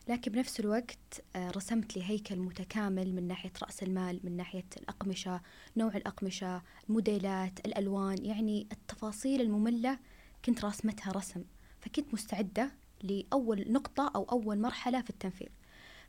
لكن 0.08 0.32
بنفس 0.32 0.60
الوقت 0.60 1.22
آه 1.36 1.50
رسمت 1.50 1.96
لي 1.96 2.04
هيكل 2.10 2.36
متكامل 2.38 3.14
من 3.14 3.28
ناحية 3.28 3.52
رأس 3.62 3.82
المال 3.82 4.20
من 4.24 4.36
ناحية 4.36 4.66
الأقمشة 4.76 5.40
نوع 5.76 5.96
الأقمشة 5.96 6.62
الموديلات 6.88 7.66
الألوان 7.66 8.24
يعني 8.24 8.68
التفاصيل 8.72 9.40
المملة 9.40 9.98
كنت 10.44 10.64
راسمتها 10.64 11.12
رسم. 11.12 11.44
فكنت 11.80 12.14
مستعدة 12.14 12.70
لأول 13.02 13.72
نقطة 13.72 14.12
أو 14.16 14.24
أول 14.24 14.58
مرحلة 14.60 15.02
في 15.02 15.10
التنفيذ. 15.10 15.48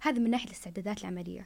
هذا 0.02 0.20
من 0.20 0.30
ناحية 0.30 0.48
الاستعدادات 0.48 1.02
العملية. 1.02 1.42
ال- 1.42 1.46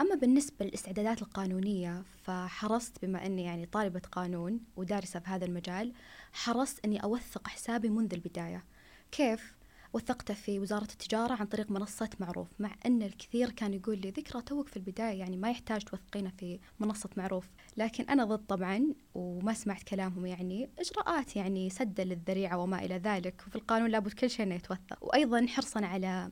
أما 0.00 0.14
بالنسبة 0.14 0.66
للاستعدادات 0.66 1.22
القانونية 1.22 2.02
فحرصت 2.22 3.04
بما 3.04 3.26
أني 3.26 3.44
يعني 3.44 3.66
طالبة 3.66 4.02
قانون 4.12 4.60
ودارسة 4.76 5.20
في 5.20 5.30
هذا 5.30 5.44
المجال 5.44 5.92
حرصت 6.32 6.84
أني 6.84 7.02
أوثق 7.02 7.48
حسابي 7.48 7.88
منذ 7.88 8.14
البداية. 8.14 8.64
كيف؟ 9.12 9.54
وثقته 9.92 10.34
في 10.34 10.58
وزارة 10.58 10.82
التجارة 10.84 11.34
عن 11.34 11.46
طريق 11.46 11.70
منصة 11.70 12.10
معروف 12.20 12.48
مع 12.58 12.74
أن 12.86 13.02
الكثير 13.02 13.50
كان 13.50 13.74
يقول 13.74 13.98
لي 13.98 14.10
ذكرى 14.10 14.42
توك 14.42 14.68
في 14.68 14.76
البداية 14.76 15.18
يعني 15.18 15.36
ما 15.36 15.50
يحتاج 15.50 15.82
توثقينه 15.82 16.30
في 16.38 16.58
منصة 16.80 17.10
معروف. 17.16 17.50
لكن 17.76 18.04
أنا 18.04 18.24
ضد 18.24 18.46
طبعا 18.46 18.94
وما 19.14 19.54
سمعت 19.54 19.82
كلامهم 19.82 20.26
يعني 20.26 20.70
إجراءات 20.78 21.36
يعني 21.36 21.70
سدا 21.70 22.04
للذريعة 22.04 22.58
وما 22.58 22.84
إلى 22.84 22.96
ذلك. 22.98 23.42
وفي 23.46 23.56
القانون 23.56 23.90
لابد 23.90 24.12
كل 24.12 24.30
شيء 24.30 24.46
أنه 24.46 24.54
يتوثق. 24.54 25.04
وأيضا 25.04 25.46
حرصا 25.46 25.86
على 25.86 26.30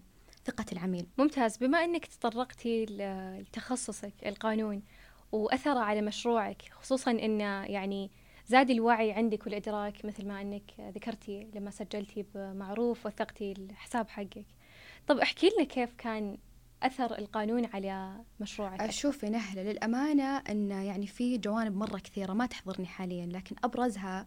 ثقة 0.48 0.64
العميل. 0.72 1.06
ممتاز. 1.18 1.56
بما 1.56 1.84
أنك 1.84 2.06
تطرقتي 2.06 2.84
لتخصصك 2.84 4.14
القانون 4.26 4.82
وأثر 5.32 5.78
على 5.78 6.00
مشروعك 6.00 6.62
خصوصا 6.70 7.10
أنه 7.10 7.64
يعني 7.64 8.10
زاد 8.46 8.70
الوعي 8.70 9.12
عندك 9.12 9.46
والإدراك 9.46 10.04
مثل 10.04 10.26
ما 10.28 10.40
أنك 10.40 10.62
ذكرتي 10.94 11.48
لما 11.54 11.70
سجلتي 11.70 12.24
بمعروف 12.34 13.06
وثقتي 13.06 13.52
الحساب 13.52 14.08
حقك. 14.08 14.46
طب 15.06 15.18
احكي 15.18 15.48
لنا 15.48 15.64
كيف 15.64 15.94
كان 15.98 16.38
أثر 16.82 17.18
القانون 17.18 17.64
على 17.64 18.16
مشروعك؟ 18.40 18.80
أشوف 18.80 19.22
يا 19.22 19.28
نهلة 19.28 19.62
للأمانة 19.62 20.36
أن 20.38 20.70
يعني 20.70 21.06
في 21.06 21.38
جوانب 21.38 21.76
مرة 21.76 21.98
كثيرة 21.98 22.32
ما 22.32 22.46
تحضرني 22.46 22.86
حاليا 22.86 23.26
لكن 23.26 23.56
أبرزها 23.64 24.26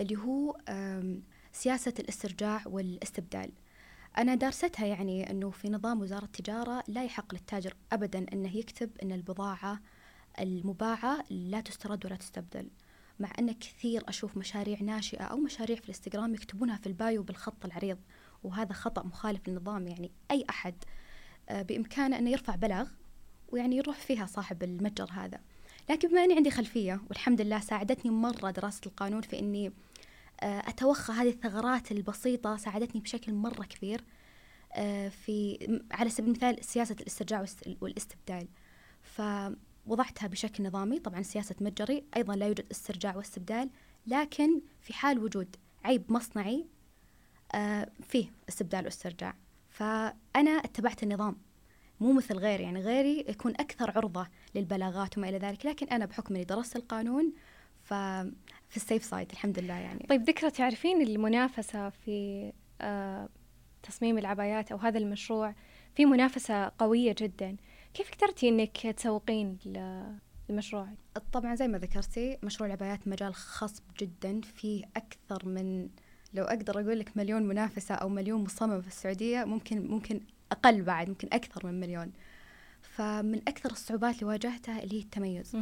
اللي 0.00 0.16
هو 0.16 0.56
أم، 0.68 1.22
سياسة 1.52 1.94
الإسترجاع 1.98 2.62
والإستبدال. 2.66 3.50
أنا 4.18 4.34
دارستها 4.34 4.86
يعني 4.86 5.30
أنه 5.30 5.50
في 5.50 5.68
نظام 5.68 6.00
وزارة 6.00 6.24
التجارة 6.24 6.84
لا 6.88 7.04
يحق 7.04 7.34
للتاجر 7.34 7.76
أبدا 7.92 8.26
أنه 8.32 8.56
يكتب 8.56 8.90
أن 9.02 9.12
البضاعة 9.12 9.80
المباعة 10.40 11.24
لا 11.30 11.60
تسترد 11.60 12.06
ولا 12.06 12.16
تستبدل 12.16 12.70
مع 13.20 13.30
أن 13.38 13.52
كثير 13.52 14.02
أشوف 14.08 14.36
مشاريع 14.36 14.78
ناشئة 14.82 15.22
أو 15.22 15.36
مشاريع 15.36 15.76
في 15.76 15.82
الإنستغرام 15.82 16.34
يكتبونها 16.34 16.76
في 16.76 16.86
البايو 16.86 17.22
بالخط 17.22 17.64
العريض 17.64 17.98
وهذا 18.44 18.72
خطأ 18.72 19.02
مخالف 19.02 19.48
للنظام 19.48 19.88
يعني 19.88 20.10
أي 20.30 20.44
أحد 20.50 20.74
آه، 21.48 21.62
بإمكانه 21.62 22.18
أنه 22.18 22.30
يرفع 22.30 22.54
بلاغ 22.54 22.88
ويعني 23.48 23.76
يروح 23.76 23.96
فيها 23.96 24.26
صاحب 24.26 24.62
المتجر 24.62 25.10
هذا. 25.12 25.40
لكن 25.90 26.08
بما 26.08 26.24
أني 26.24 26.34
عندي 26.34 26.50
خلفية 26.50 27.00
والحمد 27.08 27.40
لله 27.40 27.60
ساعدتني 27.60 28.10
مرة 28.10 28.50
دراسة 28.50 28.80
القانون 28.86 29.20
في 29.20 29.38
أني 29.38 29.72
أتوخى 30.42 31.12
هذه 31.12 31.28
الثغرات 31.28 31.92
البسيطة 31.92 32.56
ساعدتني 32.56 33.00
بشكل 33.00 33.32
مرة 33.34 33.64
كبير 33.64 34.04
آه، 34.72 35.08
في 35.08 35.58
على 35.90 36.10
سبيل 36.10 36.30
المثال 36.30 36.64
سياسة 36.64 36.96
الاسترجاع 37.00 37.40
والاست- 37.40 37.76
والاستبدال. 37.80 38.48
فوضعتها 39.02 40.26
بشكل 40.26 40.64
نظامي 40.64 40.98
طبعا 40.98 41.22
سياسة 41.22 41.54
متجري 41.60 42.04
أيضا 42.16 42.36
لا 42.36 42.46
يوجد 42.46 42.66
استرجاع 42.70 43.16
واستبدال 43.16 43.70
لكن 44.06 44.60
في 44.80 44.92
حال 44.92 45.18
وجود 45.18 45.56
عيب 45.84 46.12
مصنعي 46.12 46.66
آه، 47.54 47.88
فيه 48.02 48.32
استبدال 48.48 48.84
واسترجاع. 48.84 49.34
فأنا 49.70 50.50
اتبعت 50.50 51.02
النظام 51.02 51.36
مو 52.00 52.12
مثل 52.12 52.36
غيري 52.38 52.62
يعني 52.62 52.80
غيري 52.80 53.24
يكون 53.28 53.52
أكثر 53.52 53.90
عرضة 53.90 54.26
للبلاغات 54.54 55.18
وما 55.18 55.28
إلى 55.28 55.38
ذلك 55.38 55.66
لكن 55.66 55.86
أنا 55.88 56.04
بحكم 56.06 56.34
أني 56.34 56.44
درست 56.44 56.76
القانون 56.76 57.32
ففي 58.70 58.76
السيف 58.76 59.04
سايد 59.04 59.30
الحمد 59.30 59.58
لله 59.58 59.74
يعني. 59.74 60.06
طيب 60.08 60.22
ذكرى 60.22 60.50
تعرفين 60.50 61.02
المنافسة 61.02 61.88
في 61.88 62.52
آه، 62.80 63.28
تصميم 63.82 64.18
العبايات 64.18 64.72
أو 64.72 64.78
هذا 64.78 64.98
المشروع 64.98 65.54
في 65.94 66.04
منافسة 66.06 66.72
قوية 66.78 67.14
جدا؟ 67.18 67.56
كيف 67.94 68.10
قدرتي 68.10 68.48
أنك 68.48 68.86
تسوقين 68.86 69.58
لمشروعك؟ 70.48 70.96
طبعا 71.32 71.54
زي 71.54 71.68
ما 71.68 71.78
ذكرتي 71.78 72.38
مشروع 72.42 72.66
العبايات 72.66 73.08
مجال 73.08 73.34
خصب 73.34 73.82
جدا 74.00 74.40
فيه 74.40 74.84
أكثر 74.96 75.48
من 75.48 75.88
لو 76.34 76.44
أقدر 76.44 76.80
أقول 76.80 76.98
لك 76.98 77.16
مليون 77.16 77.42
منافسة 77.42 77.94
أو 77.94 78.08
مليون 78.08 78.44
مصمم 78.44 78.80
في 78.80 78.88
السعودية 78.88 79.44
ممكن 79.44 79.86
ممكن 79.86 80.20
أقل 80.52 80.82
بعد 80.82 81.08
ممكن 81.08 81.28
أكثر 81.32 81.66
من 81.66 81.80
مليون. 81.80 82.12
فمن 82.82 83.40
أكثر 83.48 83.70
الصعوبات 83.70 84.14
اللي 84.14 84.26
واجهتها 84.26 84.82
اللي 84.82 84.96
هي 84.96 85.00
التميز. 85.02 85.56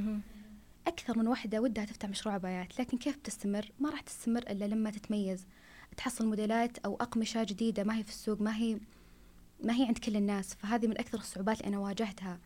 أكثر 0.89 1.19
من 1.19 1.29
واحدة 1.29 1.61
ودها 1.61 1.85
تفتح 1.85 2.09
مشروع 2.09 2.35
عبايات 2.35 2.81
لكن 2.81 2.99
كيف 2.99 3.17
بتستمر؟ 3.17 3.73
ما 3.81 3.91
راح 3.91 4.01
تستمر 4.01 4.43
إلا 4.43 4.65
لما 4.65 4.91
تتميز 4.91 5.47
تحصل 5.97 6.27
موديلات 6.27 6.79
أو 6.79 6.95
أقمشة 6.95 7.45
جديدة 7.45 7.85
ما 7.85 7.97
هي 7.97 8.03
في 8.05 8.11
السوق 8.11 8.41
ما 8.41 8.57
هي 8.57 8.79
ما 9.65 9.75
هي 9.75 9.85
عند 9.87 9.99
كل 9.99 10.17
الناس. 10.17 10.55
فهذه 10.55 10.87
من 10.87 10.99
أكثر 10.99 11.19
الصعوبات 11.19 11.61
اللي 11.61 11.69
أنا 11.69 11.79
واجهتها. 11.79 12.39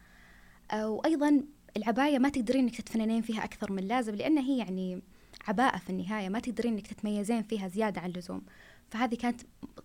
وأيضا 0.75 1.42
العباية 1.76 2.18
ما 2.18 2.28
تقدرين 2.28 2.64
إنك 2.64 2.76
تتفننين 2.76 3.22
فيها 3.22 3.44
أكثر 3.44 3.72
من 3.72 3.82
لازم 3.88 4.14
لأن 4.14 4.38
هي 4.38 4.58
يعني 4.58 5.02
عباءة 5.49 5.78
في 5.78 5.90
النهاية 5.90 6.28
ما 6.28 6.38
تقدرين 6.40 6.72
إنك 6.72 6.87
تتميزين 6.87 7.42
فيها 7.42 7.68
زيادة 7.68 8.00
عن 8.00 8.11
اللزوم. 8.11 8.42
فهذه 8.90 9.14
كانت 9.14 9.40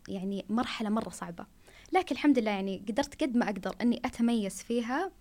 يعني 0.08 0.46
مرحلة 0.50 0.90
مرة 0.90 1.10
صعبة. 1.10 1.46
لكن 1.94 2.16
الحمد 2.16 2.40
لله 2.40 2.52
يعني 2.52 2.84
قدرت 2.90 3.24
قد 3.24 3.38
ما 3.38 3.46
أقدر 3.46 3.76
أني 3.82 4.02
أتميز 4.06 4.64
فيها 4.64 5.12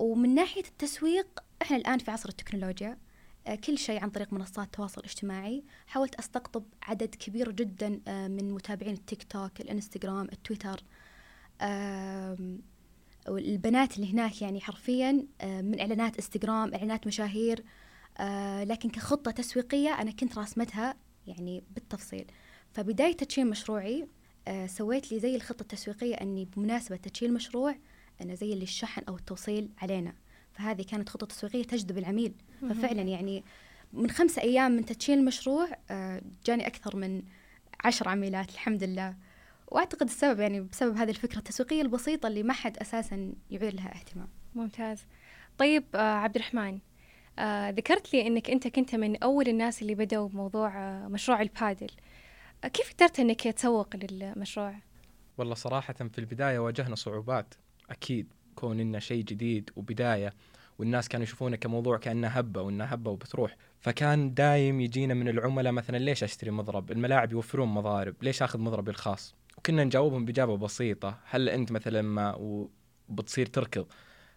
ومن 0.00 0.34
ناحية 0.34 0.64
التسويق 0.64 1.26
إحنا 1.62 1.76
الآن 1.76 1.98
في 1.98 2.10
عصر 2.10 2.28
التكنولوجيا. 2.28 2.98
آه، 3.46 3.54
كل 3.54 3.78
شيء 3.78 4.02
عن 4.02 4.10
طريق 4.10 4.32
منصات 4.32 4.66
التواصل 4.66 5.00
الاجتماعي 5.00 5.64
حاولت 5.86 6.14
أستقطب 6.14 6.64
عدد 6.82 7.14
كبير 7.14 7.50
جدا 7.52 8.00
آه، 8.08 8.28
من 8.28 8.50
متابعين 8.50 8.94
التيك 8.94 9.22
توك 9.22 9.60
الإنستغرام 9.60 10.28
التويتر. 10.32 10.82
آم، 11.60 12.62
والبنات 13.28 13.96
اللي 13.96 14.12
هناك 14.12 14.42
يعني 14.42 14.60
حرفيا 14.60 15.26
آه، 15.40 15.60
من 15.60 15.80
إعلانات 15.80 16.16
إنستغرام 16.16 16.74
إعلانات 16.74 17.06
مشاهير. 17.06 17.64
لكن 18.62 18.90
كخطة 18.90 19.30
تسويقية 19.30 20.00
أنا 20.00 20.10
كنت 20.10 20.38
راسمتها 20.38 20.96
يعني 21.26 21.62
بالتفصيل. 21.74 22.26
فبداية 22.72 23.16
تدشين 23.16 23.46
مشروعي 23.46 24.08
سويت 24.66 25.12
لي 25.12 25.20
زي 25.20 25.36
الخطة 25.36 25.62
التسويقية 25.62 26.14
أني 26.14 26.44
بمناسبة 26.44 26.96
تدشين 26.96 27.28
المشروع 27.28 27.74
أنا 28.20 28.34
زي 28.34 28.52
اللي 28.52 28.62
الشحن 28.62 29.02
أو 29.08 29.16
التوصيل 29.16 29.68
علينا. 29.78 30.14
فهذه 30.52 30.82
كانت 30.82 31.08
خطة 31.08 31.26
تسويقية 31.26 31.64
تجذب 31.64 31.98
العميل. 31.98 32.34
ففعلا 32.60 33.02
يعني 33.02 33.44
من 33.92 34.10
خمسة 34.10 34.42
أيام 34.42 34.72
من 34.72 34.84
تدشين 34.84 35.18
المشروع 35.18 35.68
آه، 35.90 36.22
جاني 36.46 36.66
أكثر 36.66 36.96
من 36.96 37.22
عشر 37.84 38.08
عميلات 38.08 38.50
الحمد 38.50 38.84
لله. 38.84 39.14
وأعتقد 39.68 40.02
السبب 40.02 40.40
يعني 40.40 40.60
بسبب 40.60 40.96
هذه 40.96 41.10
الفكرة 41.10 41.38
التسويقية 41.38 41.82
البسيطة 41.82 42.26
اللي 42.26 42.42
ما 42.42 42.52
حد 42.52 42.78
أساسا 42.78 43.32
يعير 43.50 43.74
لها 43.74 43.94
اهتمام. 43.94 44.28
ممتاز. 44.54 45.06
طيب 45.58 45.84
آه، 45.94 45.98
عبد 45.98 46.36
الرحمن 46.36 46.78
آه، 47.38 47.70
ذكرت 47.70 48.14
لي 48.14 48.26
أنك 48.26 48.50
أنت 48.50 48.68
كنت 48.68 48.94
من 48.94 49.22
أول 49.22 49.48
الناس 49.48 49.82
اللي 49.82 49.94
بدأوا 49.94 50.28
بموضوع 50.28 50.78
آه، 50.78 51.08
مشروع 51.08 51.42
البادل. 51.42 51.90
آه، 52.64 52.68
كيف 52.68 52.94
قدرت 52.94 53.20
أنك 53.20 53.48
تسوق 53.48 53.96
للمشروع؟ 53.96 54.74
والله 55.38 55.54
صراحة 55.54 55.94
في 55.94 56.18
البداية 56.18 56.58
واجهنا 56.58 56.94
صعوبات. 56.94 57.54
أكيد 57.90 58.32
كون 58.54 58.80
إنه 58.80 58.98
شيء 58.98 59.24
جديد 59.24 59.70
وبداية 59.76 60.32
والناس 60.78 61.08
كانوا 61.08 61.24
يشوفونه 61.24 61.56
كموضوع 61.56 61.98
كأنه 61.98 62.28
هبة 62.28 62.62
وإنه 62.62 62.84
هبة 62.84 63.10
وبتروح. 63.10 63.56
فكان 63.80 64.34
دايم 64.34 64.80
يجينا 64.80 65.14
من 65.14 65.28
العملاء 65.28 65.72
مثلا 65.72 65.96
ليش 65.96 66.24
أشتري 66.24 66.50
مضرب؟ 66.50 66.90
الملاعب 66.90 67.32
يوفرون 67.32 67.68
مضارب 67.68 68.14
ليش 68.22 68.42
أخذ 68.42 68.58
مضربي 68.58 68.90
الخاص؟ 68.90 69.34
وكنا 69.58 69.84
نجاوبهم 69.84 70.24
بإجابة 70.24 70.56
بسيطة. 70.56 71.18
هل 71.24 71.48
أنت 71.48 71.72
مثلا 71.72 72.02
ما 72.02 72.34
وبتصير 73.08 73.46
تركض؟ 73.46 73.86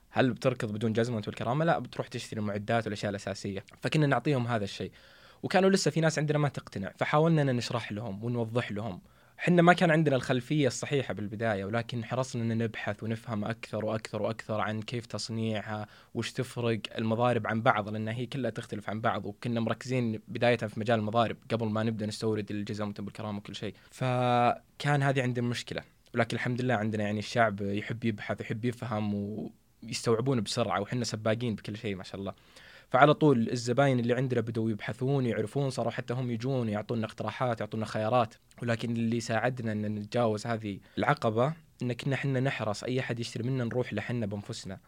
هل 0.09 0.33
بتركض 0.33 0.71
بدون 0.71 0.93
جزمة 0.93 1.15
وانت 1.15 1.25
بالكرامة؟ 1.25 1.65
لا 1.65 1.79
بتروح 1.79 2.07
تشتري 2.07 2.39
المعدات 2.39 2.83
والأشياء 2.83 3.09
الأساسية. 3.09 3.65
فكنا 3.81 4.07
نعطيهم 4.07 4.47
هذا 4.47 4.63
الشيء. 4.63 4.91
وكانوا 5.43 5.69
لسه 5.69 5.91
في 5.91 6.01
ناس 6.01 6.19
عندنا 6.19 6.37
ما 6.37 6.49
تقتنع 6.49 6.91
فحاولنا 6.97 7.41
أن 7.41 7.55
نشرح 7.55 7.91
لهم 7.91 8.23
ونوضح 8.23 8.71
لهم. 8.71 9.01
حنا 9.37 9.61
ما 9.61 9.73
كان 9.73 9.91
عندنا 9.91 10.15
الخلفية 10.15 10.67
الصحيحة 10.67 11.13
بالبداية 11.13 11.65
ولكن 11.65 12.05
حرصنا 12.05 12.43
أن 12.43 12.57
نبحث 12.57 13.03
ونفهم 13.03 13.45
أكثر 13.45 13.85
وأكثر 13.85 14.21
وأكثر 14.21 14.61
عن 14.61 14.81
كيف 14.81 15.05
تصنيعها 15.05 15.87
وش 16.13 16.31
تفرق 16.31 16.79
المضارب 16.97 17.47
عن 17.47 17.61
بعض 17.61 17.89
لأن 17.89 18.07
هي 18.07 18.25
كلها 18.25 18.51
تختلف 18.51 18.89
عن 18.89 19.01
بعض 19.01 19.25
وكنا 19.25 19.59
مركزين 19.59 20.19
بداية 20.27 20.57
في 20.57 20.79
مجال 20.79 20.99
المضارب 20.99 21.37
قبل 21.51 21.67
ما 21.67 21.83
نبدأ 21.83 22.05
نستورد 22.05 22.51
الجزم 22.51 22.91
بالكرامة 22.91 23.37
وكل 23.37 23.55
شيء. 23.55 23.73
فكان 23.91 25.03
هذه 25.03 25.21
عندنا 25.21 25.47
مشكلة 25.47 25.83
ولكن 26.15 26.37
الحمد 26.37 26.61
لله 26.61 26.73
عندنا 26.73 27.03
يعني 27.03 27.19
الشعب 27.19 27.61
يحب 27.61 28.05
يبحث 28.05 28.41
يحب 28.41 28.65
يفهم 28.65 29.13
ويستوعبون 29.83 30.41
بسرعة 30.41 30.81
وحنا 30.81 31.05
سباقين 31.05 31.55
بكل 31.55 31.77
شيء 31.77 31.95
ما 31.95 32.03
شاء 32.03 32.19
الله. 32.19 32.33
فعلى 32.93 33.13
طول 33.13 33.49
الزباين 33.49 33.99
اللي 33.99 34.13
عندنا 34.13 34.41
بدأوا 34.41 34.71
يبحثون 34.71 35.25
يعرفون 35.25 35.69
صاروا 35.69 35.91
حتى 35.91 36.13
هم 36.13 36.31
يجون 36.31 36.69
يعطونا 36.69 37.05
اقتراحات 37.05 37.59
يعطونا 37.59 37.85
خيارات. 37.85 38.33
ولكن 38.61 38.91
اللي 38.91 39.19
ساعدنا 39.19 39.71
إن 39.71 39.95
نتجاوز 39.95 40.47
هذه 40.47 40.79
العقبة 40.97 41.53
إن 41.81 41.93
كنا 41.93 42.15
إحنا 42.15 42.39
نحرص 42.39 42.83
أي 42.83 42.99
أحد 42.99 43.19
يشتري 43.19 43.43
منا 43.43 43.63
نروح 43.63 43.93
له 43.93 44.01
حنا 44.01 44.25
بأنفسنا 44.25 44.79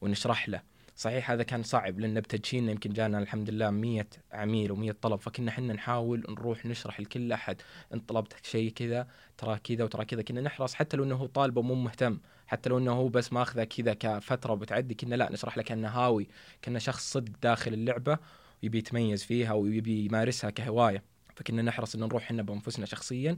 ونشرح 0.00 0.48
له. 0.48 0.62
صحيح 0.96 1.30
هذا 1.30 1.42
كان 1.42 1.62
صعب 1.62 2.00
لأن 2.00 2.20
بتدشيننا 2.20 2.70
يمكن 2.70 2.92
جانا 2.92 3.18
الحمد 3.18 3.50
لله 3.50 3.70
100 3.70 4.06
عميل 4.32 4.76
و100 4.76 4.94
طلب 5.02 5.20
فكنا 5.20 5.50
إحنا 5.50 5.72
نحاول 5.72 6.24
نروح 6.28 6.66
نشرح 6.66 7.00
لكل 7.00 7.32
أحد 7.32 7.62
أنت 7.94 8.08
طلبت 8.08 8.46
شيء 8.46 8.70
كذا 8.70 9.08
ترى 9.38 9.58
كذا 9.58 9.84
وترى 9.84 10.04
كذا 10.04 10.22
كنا 10.22 10.40
نحرص 10.40 10.74
حتى 10.74 10.96
لو 10.96 11.04
إنه 11.04 11.14
هو 11.14 11.26
طالب 11.26 11.56
ومو 11.56 11.74
مهتم 11.74 12.18
حتى 12.46 12.68
لو 12.70 12.78
إنه 12.78 12.92
هو 12.92 13.08
بس 13.08 13.32
ماخذه 13.32 13.64
كذا 13.64 13.94
كفترة 13.94 14.54
بتعدي 14.54 14.94
كنا 14.94 15.14
لا 15.14 15.32
نشرح 15.32 15.58
لك 15.58 15.72
انه 15.72 15.88
هاوي 15.88 16.28
كنا 16.64 16.78
شخص 16.78 17.12
صدق 17.12 17.32
داخل 17.42 17.72
اللعبة 17.72 18.18
ويبي 18.62 18.78
يتميز 18.78 19.24
فيها 19.24 19.52
ويبي 19.52 20.04
يمارسها 20.04 20.50
كهواية 20.50 21.02
فكنا 21.36 21.62
نحرص 21.62 21.94
ان 21.94 22.00
نروح 22.00 22.22
إحنا 22.22 22.42
بأنفسنا 22.42 22.86
شخصيا 22.86 23.36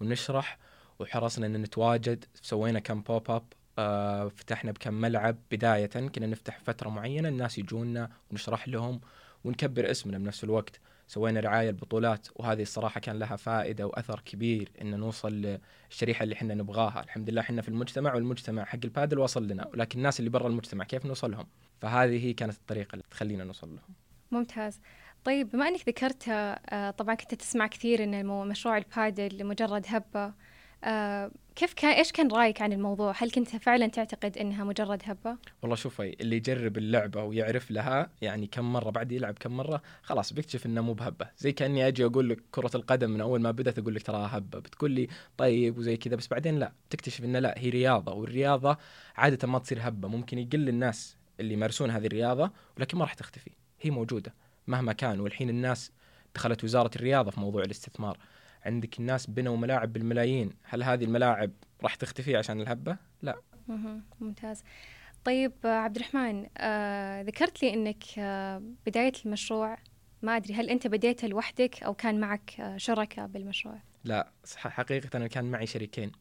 ونشرح 0.00 0.58
وحرصنا 0.98 1.46
ان 1.46 1.62
نتواجد 1.62 2.24
سوينا 2.34 2.78
كم 2.78 3.00
pop 3.00 3.30
up 3.30 3.44
آه 3.78 4.28
فتحنا 4.28 4.72
بكم 4.72 4.94
ملعب 4.94 5.36
بداية 5.50 5.86
كنا 5.86 6.26
نفتح 6.26 6.58
فترة 6.60 6.88
معينة 6.88 7.28
الناس 7.28 7.58
يجونا 7.58 8.10
ونشرح 8.30 8.68
لهم 8.68 9.00
ونكبر 9.44 9.90
اسمنا 9.90 10.18
بنفس 10.18 10.44
الوقت. 10.44 10.80
سوينا 11.08 11.40
رعاية 11.40 11.70
البطولات 11.70 12.28
وهذه 12.36 12.62
الصراحة 12.62 13.00
كان 13.00 13.18
لها 13.18 13.36
فائدة 13.36 13.86
وأثر 13.86 14.20
كبير 14.20 14.70
إن 14.82 15.00
نوصل 15.00 15.58
للشريحة 15.90 16.22
اللي 16.22 16.34
إحنا 16.34 16.54
نبغاها. 16.54 17.02
الحمد 17.02 17.30
لله 17.30 17.40
إحنا 17.40 17.62
في 17.62 17.68
المجتمع 17.68 18.14
والمجتمع 18.14 18.64
حق 18.64 18.78
البادل 18.84 19.18
وصل 19.18 19.48
لنا 19.48 19.66
ولكن 19.68 19.98
الناس 19.98 20.18
اللي 20.20 20.30
برا 20.30 20.48
المجتمع 20.48 20.84
كيف 20.84 21.06
نوصلهم؟ 21.06 21.46
فهذه 21.80 22.24
هي 22.24 22.32
كانت 22.32 22.54
الطريقة 22.54 22.92
اللي 22.92 23.04
تخلينا 23.10 23.44
نوصل 23.44 23.68
لهم. 23.68 23.94
ممتاز. 24.30 24.80
طيب 25.24 25.50
بما 25.50 25.68
إنك 25.68 25.88
ذكرت 25.88 26.24
آه، 26.28 26.90
طبعا 26.90 27.14
كنت 27.14 27.34
تسمع 27.34 27.66
كثير 27.66 28.04
إن 28.04 28.26
مشروع 28.26 28.76
البادل 28.78 29.46
مجرد 29.46 29.84
هبة 29.88 30.34
كيف 31.56 31.74
كان 31.74 31.90
إيش 31.90 32.12
كان 32.12 32.28
رأيك 32.28 32.62
عن 32.62 32.72
الموضوع؟ 32.72 33.14
هل 33.16 33.30
كنت 33.30 33.48
فعلا 33.48 33.86
تعتقد 33.86 34.38
إنها 34.38 34.64
مجرد 34.64 35.02
هبة؟ 35.04 35.36
والله 35.62 35.76
شوفي 35.76 36.16
اللي 36.20 36.36
يجرب 36.36 36.78
اللعبة 36.78 37.22
ويعرف 37.22 37.70
لها 37.70 38.10
يعني 38.22 38.46
كم 38.46 38.72
مرة 38.72 38.90
بعد 38.90 39.12
يلعب 39.12 39.34
كم 39.38 39.56
مرة 39.56 39.82
خلاص 40.02 40.32
بيكتشف 40.32 40.66
انها 40.66 40.82
مو 40.82 40.92
بهبة، 40.92 41.28
زي 41.38 41.52
كأني 41.52 41.88
أجي 41.88 42.04
أقول 42.04 42.28
لك 42.28 42.38
كرة 42.50 42.70
القدم 42.74 43.10
من 43.10 43.20
أول 43.20 43.40
ما 43.40 43.50
بدأت 43.50 43.78
أقول 43.78 43.94
لك 43.94 44.02
تراها 44.02 44.38
هبة، 44.38 44.58
بتقول 44.58 44.90
لي 44.90 45.08
طيب 45.36 45.78
وزي 45.78 45.96
كذا 45.96 46.16
بس 46.16 46.28
بعدين 46.28 46.58
لا 46.58 46.72
تكتشف 46.90 47.24
انها 47.24 47.40
لا 47.40 47.54
هي 47.58 47.68
رياضة 47.68 48.12
والرياضة 48.12 48.76
عادة 49.16 49.48
ما 49.48 49.58
تصير 49.58 49.78
هبة، 49.80 50.08
ممكن 50.08 50.38
يقل 50.38 50.68
الناس 50.68 51.16
اللي 51.40 51.54
يمارسون 51.54 51.90
هذه 51.90 52.06
الرياضة 52.06 52.50
ولكن 52.76 52.98
ما 52.98 53.04
راح 53.04 53.14
تختفي، 53.14 53.50
هي 53.80 53.90
موجودة 53.90 54.34
مهما 54.66 54.92
كان 54.92 55.20
والحين 55.20 55.50
الناس 55.50 55.92
دخلت 56.34 56.64
وزارة 56.64 56.90
الرياضة 56.96 57.30
في 57.30 57.40
موضوع 57.40 57.62
الاستثمار. 57.62 58.18
عندك 58.64 59.00
الناس 59.00 59.26
بنوا 59.26 59.56
ملاعب 59.56 59.92
بالملايين. 59.92 60.50
هل 60.62 60.82
هذه 60.82 61.04
الملاعب 61.04 61.50
راح 61.82 61.94
تختفي 61.94 62.36
عشان 62.36 62.60
الهبة؟ 62.60 62.96
لا. 63.22 63.36
ممتاز. 64.20 64.62
طيب 65.24 65.52
عبد 65.64 65.96
الرحمن 65.96 66.46
آه 66.58 67.22
ذكرت 67.22 67.62
لي 67.62 67.74
إنك 67.74 68.04
آه 68.18 68.62
بداية 68.86 69.12
المشروع 69.26 69.78
ما 70.22 70.36
أدري 70.36 70.54
هل 70.54 70.70
أنت 70.70 70.86
بديته 70.86 71.28
لوحدك 71.28 71.82
أو 71.82 71.94
كان 71.94 72.20
معك 72.20 72.60
آه 72.60 72.76
شركاء 72.76 73.26
بالمشروع؟ 73.26 73.78
لا. 74.04 74.30
حقيقة 74.56 75.16
أنا 75.16 75.26
كان 75.26 75.44
معي 75.50 75.66
شريكين 75.66 76.12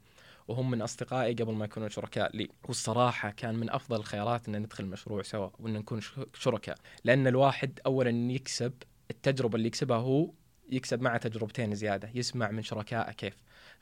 وهم 0.48 0.72
من 0.72 0.82
أصدقائي 0.82 1.34
قبل 1.34 1.54
ما 1.54 1.66
يكونوا 1.66 1.90
شركاء 1.90 2.38
لي. 2.38 2.50
والصراحة 2.68 3.30
كان 3.30 3.56
من 3.56 3.70
أفضل 3.70 4.00
الخيارات 4.00 4.48
إن 4.48 4.56
ندخل 4.62 4.84
المشروع 4.84 5.22
سوا 5.22 5.50
وإن 5.60 5.74
نكون 5.74 6.00
شركاء. 6.34 6.78
لأن 7.04 7.28
الواحد 7.28 7.80
اولا 7.86 8.32
يكسب 8.32 8.74
التجربة 9.12 9.56
اللي 9.56 9.68
يكسبها 9.68 9.98
هو 9.98 10.32
يكسب 10.72 11.02
معه 11.02 11.18
تجربتين 11.18 11.76
زيادة 11.76 12.10
يسمع 12.16 12.52
من 12.52 12.64
شركائه 12.64 13.12
كيف. 13.12 13.36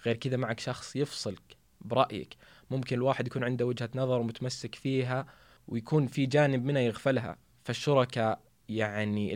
غير 0.05 0.15
كذا 0.15 0.37
معك 0.37 0.59
شخص 0.59 0.95
يفصلك 0.95 1.57
برأيك. 1.81 2.35
ممكن 2.71 2.95
الواحد 2.95 3.27
يكون 3.27 3.43
عنده 3.43 3.65
وجهة 3.65 3.89
نظر 3.95 4.19
ومتمسك 4.19 4.75
فيها 4.75 5.25
ويكون 5.67 6.07
في 6.07 6.25
جانب 6.25 6.65
منها 6.65 6.81
يغفلها. 6.81 7.37
فالشركاء 7.63 8.41
يعني 8.69 9.33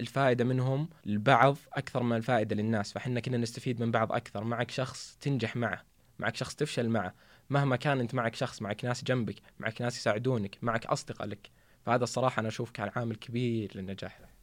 الفائدة 0.00 0.44
منهم 0.44 0.88
البعض 1.06 1.56
أكثر 1.72 2.02
من 2.02 2.16
الفائدة 2.16 2.56
للناس. 2.56 2.92
فحنا 2.92 3.20
كنا 3.20 3.36
نستفيد 3.36 3.80
من 3.80 3.90
بعض 3.90 4.12
أكثر. 4.12 4.44
معك 4.44 4.70
شخص 4.70 5.16
تنجح 5.20 5.56
معه 5.56 5.84
معك 6.18 6.36
شخص 6.36 6.54
تفشل 6.54 6.88
معه. 6.88 7.14
مهما 7.50 7.76
كان 7.76 8.00
أنت 8.00 8.14
معك 8.14 8.34
شخص 8.34 8.62
معك 8.62 8.84
ناس 8.84 9.04
جنبك 9.04 9.36
معك 9.58 9.82
ناس 9.82 9.96
يساعدونك 9.96 10.58
معك 10.62 10.86
أصدقاء 10.86 11.28
لك. 11.28 11.50
فهذا 11.86 12.04
الصراحة 12.04 12.40
أنا 12.40 12.48
أشوف 12.48 12.70
كان 12.70 12.90
عامل 12.96 13.16
كبير 13.16 13.72
للنجاح. 13.74 14.33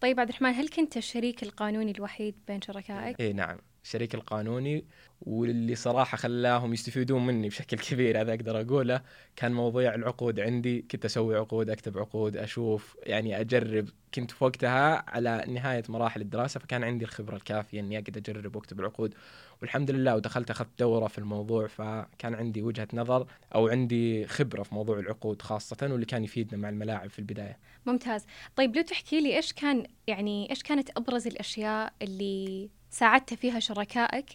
طيب 0.00 0.20
عبد 0.20 0.28
الرحمن 0.28 0.50
هل 0.50 0.68
كنت 0.68 0.96
الشريك 0.96 1.42
القانوني 1.42 1.90
الوحيد 1.90 2.34
بين 2.48 2.62
شركائك؟ 2.62 3.20
اي 3.20 3.32
نعم 3.32 3.58
الشريك 3.84 4.14
القانوني 4.14 4.84
واللي 5.20 5.74
صراحة 5.74 6.16
خلاهم 6.16 6.72
يستفيدون 6.72 7.26
مني 7.26 7.48
بشكل 7.48 7.76
كبير 7.76 8.20
هذا 8.20 8.34
أقدر 8.34 8.60
أقوله. 8.60 9.02
كان 9.36 9.52
موضوع 9.52 9.94
العقود 9.94 10.40
عندي 10.40 10.82
كنت 10.90 11.04
أسوي 11.04 11.36
عقود 11.36 11.70
أكتب 11.70 11.98
عقود 11.98 12.36
أشوف 12.36 12.96
يعني 13.02 13.40
أجرب. 13.40 13.88
كنت 14.14 14.30
في 14.30 14.44
وقتها 14.44 15.10
على 15.10 15.44
نهاية 15.48 15.82
مراحل 15.88 16.20
الدراسة 16.20 16.60
فكان 16.60 16.84
عندي 16.84 17.04
الخبرة 17.04 17.36
الكافية 17.36 17.80
إني 17.80 17.98
أقدر 17.98 18.20
أجرب 18.20 18.56
وأكتب 18.56 18.80
العقود. 18.80 19.14
والحمد 19.60 19.90
لله 19.90 20.16
ودخلت 20.16 20.50
أخذت 20.50 20.68
دورة 20.78 21.06
في 21.06 21.18
الموضوع 21.18 21.66
فكان 21.66 22.34
عندي 22.34 22.62
وجهة 22.62 22.88
نظر 22.94 23.26
أو 23.54 23.68
عندي 23.68 24.26
خبرة 24.26 24.62
في 24.62 24.74
موضوع 24.74 24.98
العقود 24.98 25.42
خاصة 25.42 25.76
واللي 25.82 26.06
كان 26.06 26.24
يفيدنا 26.24 26.60
مع 26.62 26.68
الملاعب 26.68 27.10
في 27.10 27.18
البداية. 27.18 27.58
ممتاز. 27.86 28.26
طيب 28.56 28.76
لو 28.76 28.82
تحكي 28.82 29.20
لي 29.20 29.36
إيش 29.36 29.52
كان 29.52 29.86
يعني 30.06 30.50
إيش 30.50 30.62
كانت 30.62 30.90
أبرز 30.96 31.26
الأشياء 31.26 31.92
اللي 32.02 32.68
ساعدت 32.92 33.34
فيها 33.34 33.60
شركائك 33.60 34.26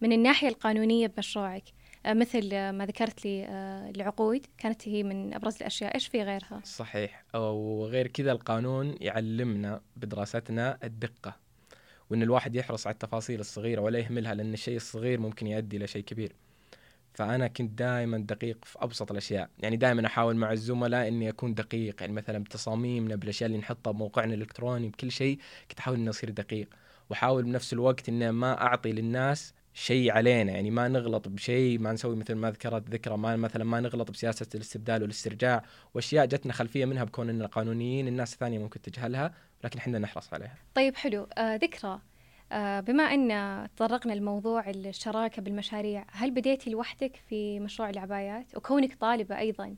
من 0.00 0.12
الناحية 0.12 0.48
القانونية 0.48 1.06
بمشروعك. 1.06 1.62
آه، 2.06 2.12
مثل 2.12 2.70
ما 2.70 2.86
ذكرت 2.86 3.24
لي 3.24 3.44
آه، 3.44 3.90
العقود 3.90 4.46
كانت 4.58 4.88
هي 4.88 5.02
من 5.02 5.34
أبرز 5.34 5.56
الأشياء. 5.56 5.94
إيش 5.94 6.06
في 6.06 6.22
غيرها؟ 6.22 6.60
صحيح. 6.64 7.24
وغير 7.34 8.06
كذا 8.06 8.32
القانون 8.32 8.96
يعلمنا 9.00 9.80
بدراستنا 9.96 10.78
الدقة 10.84 11.36
وإن 12.10 12.22
الواحد 12.22 12.56
يحرص 12.56 12.86
على 12.86 12.94
التفاصيل 12.94 13.40
الصغيرة 13.40 13.80
ولا 13.80 13.98
يهملها 13.98 14.34
لأن 14.34 14.52
الشيء 14.52 14.76
الصغير 14.76 15.20
ممكن 15.20 15.46
يؤدي 15.46 15.76
إلى 15.76 15.86
شيء 15.86 16.04
كبير. 16.04 16.32
فأنا 17.14 17.48
كنت 17.48 17.78
دائما 17.78 18.18
دقيق 18.18 18.64
في 18.64 18.78
أبسط 18.80 19.10
الأشياء. 19.10 19.50
يعني 19.58 19.76
دائما 19.76 20.06
أحاول 20.06 20.36
مع 20.36 20.52
الزملاء 20.52 21.08
إني 21.08 21.28
أكون 21.28 21.54
دقيق. 21.54 22.00
يعني 22.00 22.12
مثلا 22.12 22.44
بتصاميمنا 22.44 23.16
بالأشياء 23.16 23.46
اللي 23.46 23.58
نحطها 23.58 23.90
بموقعنا 23.90 24.34
الإلكتروني 24.34 24.88
بكل 24.88 25.10
شيء 25.12 25.38
كنت 25.70 25.78
أحاول 25.78 25.96
إني 25.96 26.10
أصير 26.10 26.30
دقيق. 26.30 26.68
واحاول 27.12 27.42
بنفس 27.42 27.72
الوقت 27.72 28.08
اني 28.08 28.32
ما 28.32 28.62
أعطي 28.62 28.92
للناس 28.92 29.54
شيء 29.74 30.12
علينا 30.12 30.52
يعني 30.52 30.70
ما 30.70 30.88
نغلط 30.88 31.28
بشيء 31.28 31.78
ما 31.78 31.92
نسوي 31.92 32.16
مثل 32.16 32.34
ما 32.34 32.50
ذكرت 32.50 32.90
ذكرى 32.90 33.16
ما 33.16 33.36
مثلا 33.36 33.64
ما 33.64 33.80
نغلط 33.80 34.10
بسياسة 34.10 34.46
الاستبدال 34.54 35.02
والاسترجاع 35.02 35.62
وأشياء 35.94 36.26
جتنا 36.26 36.52
خلفية 36.52 36.84
منها 36.84 37.04
بكون 37.04 37.46
قانونيين 37.46 38.08
الناس 38.08 38.32
الثانية 38.32 38.58
ممكن 38.58 38.82
تجهلها 38.82 39.34
لكن 39.64 39.78
إحنا 39.78 39.98
نحرص 39.98 40.34
عليها. 40.34 40.54
طيب 40.74 40.96
حلو 40.96 41.26
آه 41.38 41.56
ذكرى 41.56 42.00
آه 42.52 42.80
بما 42.80 43.02
إن 43.02 43.68
تطرقنا 43.76 44.12
لموضوع 44.12 44.70
الشراكة 44.70 45.42
بالمشاريع 45.42 46.04
هل 46.12 46.30
بديتي 46.30 46.70
لوحدك 46.70 47.16
في 47.28 47.60
مشروع 47.60 47.90
العبايات 47.90 48.56
وكونك 48.56 48.94
طالبة 48.94 49.38
أيضا 49.38 49.76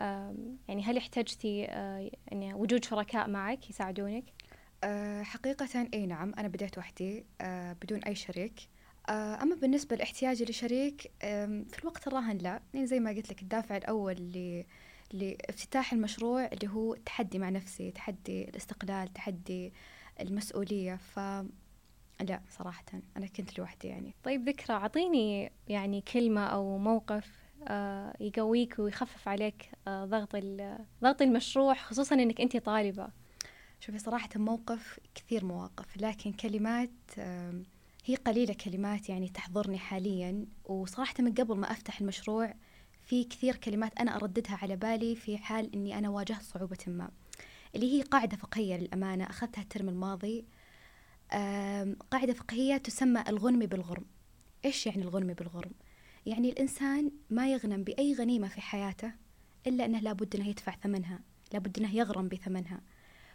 آه 0.00 0.34
يعني 0.68 0.82
هل 0.84 0.96
احتجتي 0.96 1.66
آه 1.68 2.10
يعني 2.28 2.54
وجود 2.54 2.84
شركاء 2.84 3.28
معك 3.30 3.70
يساعدونك؟ 3.70 4.24
آه 4.84 5.22
حقيقة 5.22 5.88
إي 5.94 6.06
نعم 6.06 6.32
أنا 6.38 6.48
بديت 6.48 6.78
وحدي 6.78 7.24
آه 7.40 7.72
بدون 7.72 8.04
أي 8.04 8.14
شريك. 8.14 8.60
آه 9.08 9.42
أما 9.42 9.54
بالنسبة 9.54 9.96
لاحتياجي 9.96 10.44
لشريك 10.44 11.12
في 11.20 11.78
الوقت 11.82 12.06
الراهن 12.06 12.38
لا. 12.38 12.60
يعني 12.74 12.86
زي 12.86 13.00
ما 13.00 13.10
قلت 13.10 13.30
لك 13.30 13.42
الدافع 13.42 13.76
الأول 13.76 14.12
اللي 14.12 14.66
لافتتاح 15.12 15.92
المشروع 15.92 16.44
اللي 16.46 16.68
هو 16.68 16.94
تحدي 16.94 17.38
مع 17.38 17.48
نفسي 17.48 17.90
تحدي 17.90 18.44
الاستقلال 18.48 19.12
تحدي 19.12 19.72
المسؤولية. 20.20 20.96
ف 20.96 21.18
لا 22.20 22.40
صراحة 22.50 22.84
أنا 23.16 23.26
كنت 23.26 23.58
لوحدي 23.58 23.88
يعني. 23.88 24.14
طيب 24.24 24.48
ذكرى 24.48 24.76
أعطيني 24.76 25.52
يعني 25.68 26.00
كلمة 26.00 26.46
أو 26.46 26.78
موقف 26.78 27.42
يقويك 28.20 28.78
ويخفف 28.78 29.28
عليك 29.28 29.70
ضغط 29.88 30.36
ضغط 31.02 31.22
المشروع 31.22 31.74
خصوصا 31.74 32.14
إنك 32.14 32.40
انت 32.40 32.56
طالبة. 32.56 33.08
شوفي 33.86 33.98
صراحة 33.98 34.28
موقف 34.36 35.00
كثير 35.14 35.44
مواقف 35.44 35.96
لكن 35.96 36.32
كلمات 36.32 36.90
هي 38.04 38.14
قليلة 38.24 38.54
كلمات 38.54 39.08
يعني 39.08 39.28
تحضرني 39.28 39.78
حاليا. 39.78 40.46
وصراحة 40.64 41.14
من 41.18 41.34
قبل 41.34 41.56
ما 41.56 41.70
أفتح 41.72 42.00
المشروع 42.00 42.54
في 43.06 43.24
كثير 43.24 43.56
كلمات 43.56 44.00
أنا 44.00 44.16
أرددها 44.16 44.58
على 44.62 44.76
بالي 44.76 45.16
في 45.16 45.38
حال 45.38 45.74
أني 45.74 45.98
أنا 45.98 46.08
واجهت 46.08 46.42
صعوبة 46.42 46.78
ما. 46.86 47.10
اللي 47.74 47.92
هي 47.92 48.02
قاعدة 48.02 48.36
فقهية 48.36 48.76
للأمانة 48.76 49.24
أخذتها 49.24 49.62
الترم 49.62 49.88
الماضي. 49.88 50.44
قاعدة 52.10 52.32
فقهية 52.32 52.76
تسمى 52.76 53.24
الغنم 53.28 53.66
بالغرم. 53.66 54.04
إيش 54.64 54.86
يعني 54.86 55.02
الغنم 55.02 55.32
بالغرم؟ 55.32 55.72
يعني 56.26 56.50
الإنسان 56.50 57.10
ما 57.30 57.52
يغنم 57.52 57.84
بأي 57.84 58.14
غنيمة 58.14 58.48
في 58.48 58.60
حياته 58.60 59.12
إلا 59.66 59.84
أنه 59.84 60.00
لابد 60.00 60.36
أنه 60.36 60.48
يدفع 60.48 60.76
ثمنها 60.76 61.20
لابد 61.52 61.78
أنه 61.78 61.94
يغرم 61.94 62.28
بثمنها. 62.28 62.80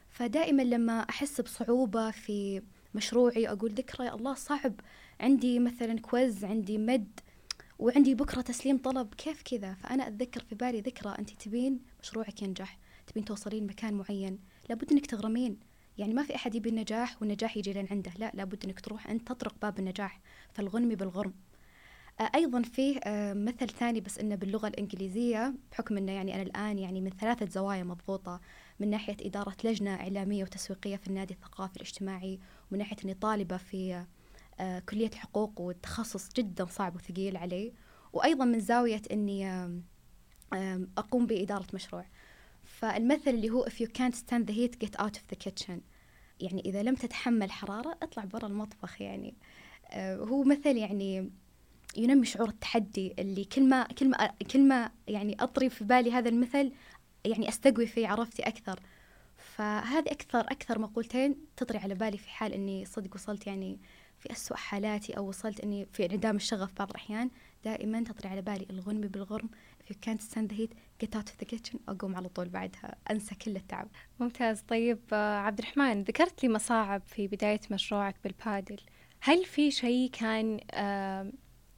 فدائما 0.10 0.62
لما 0.62 1.00
أحس 1.00 1.42
بصعوبة 1.42 2.12
في 2.12 2.62
مشروعي 2.96 3.50
أقول 3.50 3.72
ذكرى 3.72 4.06
يا 4.06 4.16
الله 4.16 4.34
صعب. 4.34 4.74
عندي 5.20 5.60
مثلا 5.60 6.00
كويز 6.00 6.46
عندي 6.46 6.78
مد 6.78 7.20
وعندي 7.80 8.16
بكرة 8.16 8.42
تسليم 8.42 8.78
طلب. 8.78 9.14
كيف 9.14 9.42
كذا؟ 9.42 9.74
فأنا 9.74 10.08
أتذكر 10.08 10.44
في 10.44 10.56
بالي 10.56 10.82
ذكرى. 10.82 11.16
أنت 11.20 11.30
تبين 11.30 11.80
مشروعك 12.04 12.42
ينجح 12.42 12.78
تبين 13.08 13.26
توصلين 13.26 13.68
مكان 13.68 13.94
معين. 13.94 14.40
لابد 14.70 14.92
أنك 14.92 15.06
تغرمين. 15.06 15.60
يعني 15.98 16.14
ما 16.14 16.24
في 16.24 16.36
أحد 16.36 16.56
يبي 16.56 16.70
النجاح 16.70 17.22
والنجاح 17.22 17.58
يجي 17.58 17.74
لين 17.74 17.88
عنده. 17.92 18.12
لا 18.18 18.32
لابد 18.34 18.66
أنك 18.66 18.80
تروح 18.80 19.10
أنت 19.10 19.28
تطرق 19.28 19.56
باب 19.62 19.80
النجاح. 19.80 20.22
فالغنم 20.54 20.90
بالغرم. 20.96 21.34
أيضا 22.36 22.62
فيه 22.62 23.00
مثل 23.34 23.70
ثاني 23.70 24.02
بس 24.02 24.20
إنه 24.20 24.36
باللغة 24.36 24.68
الإنجليزية 24.68 25.54
بحكم 25.72 25.98
إنه 25.98 26.12
يعني 26.12 26.36
أنا 26.36 26.44
الآن 26.44 26.80
يعني 26.80 27.02
من 27.02 27.10
ثلاثة 27.10 27.46
زوايا 27.46 27.84
مضبوطه 27.84 28.42
من 28.80 28.90
ناحية 28.90 29.18
إدارة 29.22 29.56
لجنة 29.64 29.96
إعلامية 29.96 30.44
وتسويقية 30.44 30.96
في 30.96 31.08
النادي 31.08 31.34
الثقافي 31.34 31.76
الاجتماعي 31.76 32.40
ومن 32.72 32.80
ناحية 32.80 32.96
إني 33.04 33.14
طالبة 33.14 33.58
في 33.58 34.06
آه، 34.60 34.80
كلية 34.80 35.08
الحقوق 35.08 35.62
والتخصص 35.62 36.30
جدا 36.34 36.66
صعب 36.66 36.96
وثقيل 36.96 37.38
علي. 37.38 37.74
وأيضا 38.14 38.46
من 38.46 38.60
زاوية 38.60 39.02
إني 39.12 39.68
أقوم 40.98 41.26
بإدارة 41.26 41.68
مشروع. 41.74 42.06
فالمثل 42.64 43.30
اللي 43.30 43.50
هو 43.50 43.66
if 43.66 43.74
you 43.74 43.88
can't 43.88 44.16
stand 44.16 44.48
the 44.48 44.54
heat 44.54 44.86
get 44.86 45.02
out 45.02 45.18
of 45.18 45.36
the 45.36 45.48
kitchen. 45.48 45.80
يعني 46.40 46.62
إذا 46.66 46.84
لم 46.84 46.96
تتحمل 46.96 47.52
حرارة 47.52 47.98
اطلع 48.04 48.26
برا 48.26 48.48
المطبخ 48.48 49.02
يعني. 49.02 49.36
هو 49.96 50.44
مثل 50.44 50.78
يعني 50.78 51.32
ينمي 51.98 52.26
شعور 52.26 52.50
التحدي 52.50 53.14
اللي 53.20 53.46
كل 53.46 53.70
ما 53.70 53.84
كل 53.84 54.10
ما 54.10 54.28
كل 54.52 54.68
ما 54.68 54.92
يعني 55.08 55.38
أطري 55.40 55.70
في 55.70 55.84
بالي 55.84 56.12
هذا 56.12 56.30
المثل 56.30 56.72
يعني 57.28 57.50
استقوي 57.50 57.88
فيه 57.88 58.08
عرفتي 58.08 58.44
أكثر. 58.44 58.80
فهذه 59.38 60.12
أكثر 60.12 60.40
أكثر 60.40 60.80
مقولتين 60.80 61.36
تطري 61.58 61.78
على 61.78 61.96
بالي 61.96 62.18
في 62.18 62.30
حال 62.30 62.54
إني 62.54 62.86
صدق 62.86 63.16
وصلت 63.16 63.48
يعني 63.48 63.80
في 64.20 64.32
أسوأ 64.32 64.58
حالاتي 64.58 65.18
أو 65.18 65.28
وصلت 65.28 65.60
إني 65.60 65.86
في 65.86 66.06
انعدام 66.06 66.36
الشغف 66.36 66.74
بعض 66.78 66.90
الأحيان 66.90 67.30
دائما 67.66 68.04
تطري 68.04 68.30
على 68.30 68.42
بالي 68.42 68.68
الغنم 68.70 69.02
بالغرم 69.02 69.50
if 69.84 69.94
you 69.94 69.96
can't 70.06 70.22
stand 70.22 70.50
the 70.50 70.58
heat 70.58 70.72
get 71.04 71.20
out 71.20 71.76
أقوم 71.90 72.16
على 72.16 72.30
طول 72.30 72.50
بعدها 72.50 72.96
أنسى 73.12 73.36
كل 73.36 73.56
التعب. 73.56 73.88
ممتاز. 74.20 74.62
طيب 74.62 75.00
آه، 75.14 75.38
عبد 75.38 75.60
الرحمن 75.60 76.04
ذكرت 76.04 76.44
لي 76.44 76.50
مصاعب 76.50 77.02
في 77.06 77.28
بداية 77.28 77.60
مشروعك 77.72 78.16
بالبادل. 78.24 78.80
هل 79.22 79.46
في 79.46 79.72
شيء 79.72 80.10
كان 80.10 80.60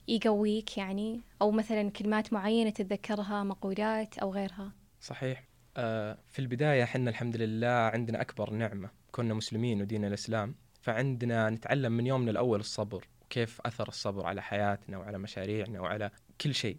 يقويك 0.07 0.77
يعني؟ 0.77 1.21
أو 1.41 1.51
مثلا 1.51 1.89
كلمات 1.89 2.33
معينة 2.33 2.69
تتذكرها 2.69 3.43
مقولات 3.43 4.17
أو 4.17 4.33
غيرها؟ 4.33 4.78
صحيح. 4.99 5.43
آه 5.77 6.17
في 6.27 6.39
البداية 6.39 6.85
حنا 6.85 7.09
الحمد 7.09 7.37
لله 7.37 7.67
عندنا 7.67 8.21
أكبر 8.21 8.49
نعمة 8.49 8.89
كنا 9.11 9.33
مسلمين 9.33 9.81
ودين 9.81 10.05
الإسلام. 10.05 10.55
فعندنا 10.81 11.49
نتعلم 11.49 11.91
من 11.91 12.07
يومنا 12.07 12.31
الأول 12.31 12.59
الصبر 12.59 13.07
وكيف 13.21 13.61
أثر 13.65 13.87
الصبر 13.87 14.25
على 14.25 14.41
حياتنا 14.41 14.97
وعلى 14.97 15.17
مشاريعنا 15.17 15.81
وعلى 15.81 16.11
كل 16.41 16.55
شيء. 16.55 16.77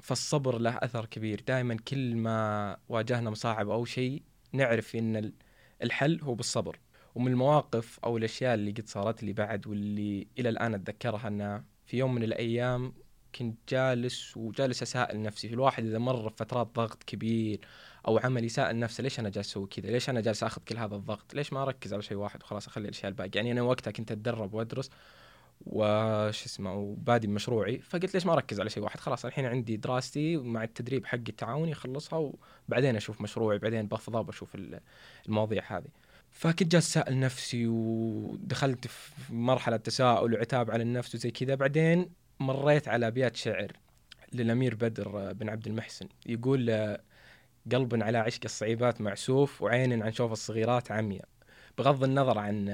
فالصبر 0.00 0.58
له 0.58 0.78
أثر 0.82 1.06
كبير. 1.06 1.42
دائما 1.46 1.76
كل 1.88 2.16
ما 2.16 2.76
واجهنا 2.88 3.30
مصاعب 3.30 3.68
أو 3.70 3.84
شيء 3.84 4.22
نعرف 4.52 4.96
إن 4.96 5.32
الحل 5.82 6.20
هو 6.22 6.34
بالصبر. 6.34 6.78
ومن 7.14 7.32
المواقف 7.32 7.98
أو 8.04 8.16
الأشياء 8.16 8.54
اللي 8.54 8.70
قد 8.70 8.86
صارت 8.86 9.22
لي 9.22 9.32
بعد 9.32 9.66
واللي 9.66 10.26
إلى 10.38 10.48
الآن 10.48 10.74
أتذكرها 10.74 11.28
أنها 11.28 11.64
في 11.86 11.98
يوم 11.98 12.14
من 12.14 12.22
الأيام 12.22 12.92
كنت 13.38 13.58
جالس 13.68 14.36
وجالس 14.36 14.82
اسائل 14.82 15.22
نفسي 15.22 15.48
الواحد 15.48 15.84
إذا 15.84 15.98
مر 15.98 16.28
بفترات 16.28 16.66
ضغط 16.74 17.02
كبير 17.02 17.60
أو 18.08 18.18
عمل 18.18 18.44
يسائل 18.44 18.78
نفسه 18.78 19.02
ليش 19.02 19.20
أنا 19.20 19.28
جالس 19.28 19.48
أسوي 19.48 19.66
كذا؟ 19.66 19.90
ليش 19.90 20.10
أنا 20.10 20.20
جالس 20.20 20.42
أخذ 20.42 20.62
كل 20.68 20.76
هذا 20.76 20.96
الضغط؟ 20.96 21.34
ليش 21.34 21.52
ما 21.52 21.62
أركز 21.62 21.92
على 21.92 22.02
شيء 22.02 22.16
واحد 22.16 22.42
وخلاص 22.42 22.66
أخلي 22.66 22.84
الأشياء 22.84 23.08
الباقيه؟ 23.08 23.30
يعني 23.34 23.52
أنا 23.52 23.62
وقتها 23.62 23.90
كنت 23.90 24.12
أتدرب 24.12 24.54
وأدرس 24.54 24.90
وش 25.66 26.44
اسمه 26.44 26.74
وبادي 26.74 27.26
بمشروعي 27.26 27.78
فقلت 27.78 28.14
ليش 28.14 28.26
ما 28.26 28.32
أركز 28.32 28.60
على 28.60 28.70
شيء 28.70 28.82
واحد 28.82 29.00
خلاص 29.00 29.24
الحين 29.24 29.46
عندي 29.46 29.76
دراستي 29.76 30.36
مع 30.36 30.64
التدريب 30.64 31.06
حقي 31.06 31.28
التعاوني 31.28 31.72
أخلصها 31.72 32.32
وبعدين 32.68 32.96
أشوف 32.96 33.20
مشروعي 33.20 33.58
بعدين 33.58 33.86
بفضى 33.86 34.22
بشوف 34.22 34.56
المواضيع 35.26 35.62
هذه 35.66 35.88
فكنت 36.30 36.72
جالس 36.72 36.96
أسأل 36.96 37.20
نفسي 37.20 37.66
ودخلت 37.66 38.86
في 38.86 39.34
مرحلة 39.34 39.76
تساؤل 39.76 40.34
وعتاب 40.34 40.70
على 40.70 40.82
النفس 40.82 41.14
وزي 41.14 41.30
كذا 41.30 41.54
بعدين 41.54 42.10
مريت 42.40 42.88
على 42.88 43.06
أبيات 43.06 43.36
شعر 43.36 43.72
للأمير 44.32 44.74
بدر 44.74 45.32
بن 45.32 45.48
عبد 45.48 45.66
المحسن. 45.66 46.08
يقول 46.26 46.96
قلب 47.72 48.02
على 48.02 48.18
عشق 48.18 48.40
الصعيبات 48.44 49.00
معسوف 49.00 49.62
وعين 49.62 50.02
عن 50.02 50.12
شوف 50.12 50.32
الصغيرات 50.32 50.92
عمية 50.92 51.22
بغض 51.78 52.04
النظر 52.04 52.38
عن 52.38 52.68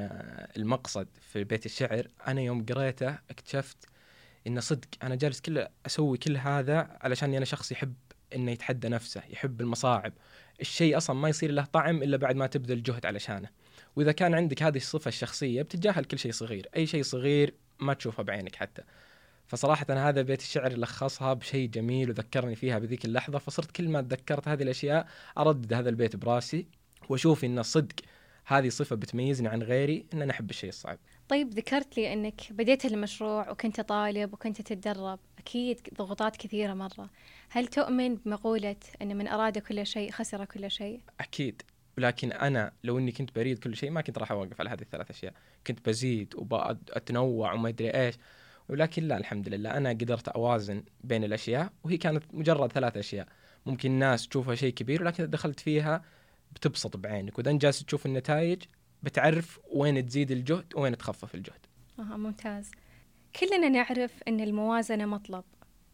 المقصد 0.56 1.08
في 1.20 1.44
بيت 1.44 1.66
الشعر 1.66 2.08
أنا 2.28 2.40
يوم 2.40 2.66
قريته 2.66 3.18
اكتشفت 3.30 3.76
إن 4.46 4.60
صدق 4.60 4.88
أنا 5.02 5.14
جالس 5.14 5.40
كل 5.40 5.66
أسوي 5.86 6.18
كل 6.18 6.36
هذا 6.36 6.98
علشان 7.00 7.34
أنا 7.34 7.44
شخص 7.44 7.72
يحب 7.72 7.94
إنه 8.34 8.50
يتحدى 8.50 8.88
نفسه 8.88 9.22
يحب 9.30 9.60
المصاعب. 9.60 10.12
الشيء 10.60 10.96
أصلا 10.96 11.16
ما 11.16 11.28
يصير 11.28 11.50
له 11.50 11.64
طعم 11.64 12.02
إلا 12.02 12.16
بعد 12.16 12.36
ما 12.36 12.46
تبذل 12.46 12.82
جهد 12.82 13.06
علشانه. 13.06 13.48
وإذا 13.96 14.12
كان 14.12 14.34
عندك 14.34 14.62
هذه 14.62 14.76
الصفة 14.76 15.08
الشخصية 15.08 15.62
بتتجاهل 15.62 16.04
كل 16.04 16.18
شيء 16.18 16.32
صغير. 16.32 16.68
أي 16.76 16.86
شيء 16.86 17.02
صغير 17.02 17.54
ما 17.80 17.94
تشوفه 17.94 18.22
بعينك 18.22 18.56
حتى. 18.56 18.82
فصراحة 19.46 19.86
أنا 19.90 20.08
هذا 20.08 20.22
بيت 20.22 20.40
الشعر 20.40 20.72
لخصها 20.72 21.32
بشيء 21.32 21.68
جميل 21.68 22.10
وذكرني 22.10 22.56
فيها 22.56 22.78
بذيك 22.78 23.04
اللحظة 23.04 23.38
فصرت 23.38 23.70
كل 23.70 23.88
ما 23.88 24.00
تذكرت 24.00 24.48
هذه 24.48 24.62
الأشياء 24.62 25.06
أردد 25.38 25.72
هذا 25.72 25.88
البيت 25.88 26.16
براسي 26.16 26.66
وأشوف 27.08 27.44
إن 27.44 27.62
صدق 27.62 27.94
هذه 28.46 28.68
صفة 28.68 28.96
بتميزني 28.96 29.48
عن 29.48 29.62
غيري 29.62 30.06
إن 30.14 30.22
أنا 30.22 30.32
أحب 30.32 30.50
الشيء 30.50 30.68
الصعب. 30.68 30.98
طيب 31.28 31.54
ذكرت 31.54 31.96
لي 31.96 32.12
أنك 32.12 32.40
بديت 32.50 32.84
المشروع 32.84 33.50
وكنت 33.50 33.80
طالب 33.80 34.32
وكنت 34.32 34.60
تتدرب 34.60 35.18
أكيد 35.38 35.80
ضغوطات 35.98 36.36
كثيرة 36.36 36.74
مرة. 36.74 37.10
هل 37.50 37.66
تؤمن 37.66 38.14
بمقولة 38.14 38.76
أن 39.02 39.16
من 39.16 39.28
أراد 39.28 39.58
كل 39.58 39.86
شيء 39.86 40.10
خسر 40.10 40.44
كل 40.44 40.70
شيء؟ 40.70 41.00
أكيد 41.20 41.62
ولكن 41.98 42.32
أنا 42.32 42.72
لو 42.84 42.98
إني 42.98 43.12
كنت 43.12 43.34
بريد 43.34 43.58
كل 43.58 43.76
شيء 43.76 43.90
ما 43.90 44.00
كنت 44.00 44.18
راح 44.18 44.32
أوقف 44.32 44.60
على 44.60 44.70
هذه 44.70 44.80
الثلاث 44.80 45.10
أشياء. 45.10 45.32
كنت 45.66 45.88
بزيد 45.88 46.34
وأتنوع 46.36 47.52
وما 47.52 47.68
أدري 47.68 47.90
إيش. 47.90 48.14
ولكن 48.68 49.08
لا 49.08 49.16
الحمد 49.16 49.48
لله. 49.48 49.70
أنا 49.70 49.90
قدرت 49.90 50.28
أوازن 50.28 50.84
بين 51.04 51.24
الأشياء 51.24 51.72
وهي 51.84 51.96
كانت 51.96 52.24
مجرد 52.32 52.72
ثلاث 52.72 52.96
أشياء. 52.96 53.28
ممكن 53.66 53.90
الناس 53.90 54.28
تشوفها 54.28 54.54
شيء 54.54 54.72
كبير 54.74 55.02
ولكن 55.02 55.30
دخلت 55.30 55.60
فيها 55.60 56.02
بتبسط 56.52 56.96
بعينك. 56.96 57.38
وإذا 57.38 57.52
جالس 57.52 57.84
تشوف 57.84 58.06
النتائج 58.06 58.62
بتعرف 59.02 59.60
وين 59.72 60.06
تزيد 60.06 60.30
الجهد 60.30 60.72
وين 60.76 60.96
تخفف 60.96 61.34
الجهد. 61.34 61.66
آه 61.98 62.02
ممتاز. 62.02 62.70
كلنا 63.40 63.68
نعرف 63.68 64.22
أن 64.28 64.40
الموازنة 64.40 65.06
مطلب 65.06 65.44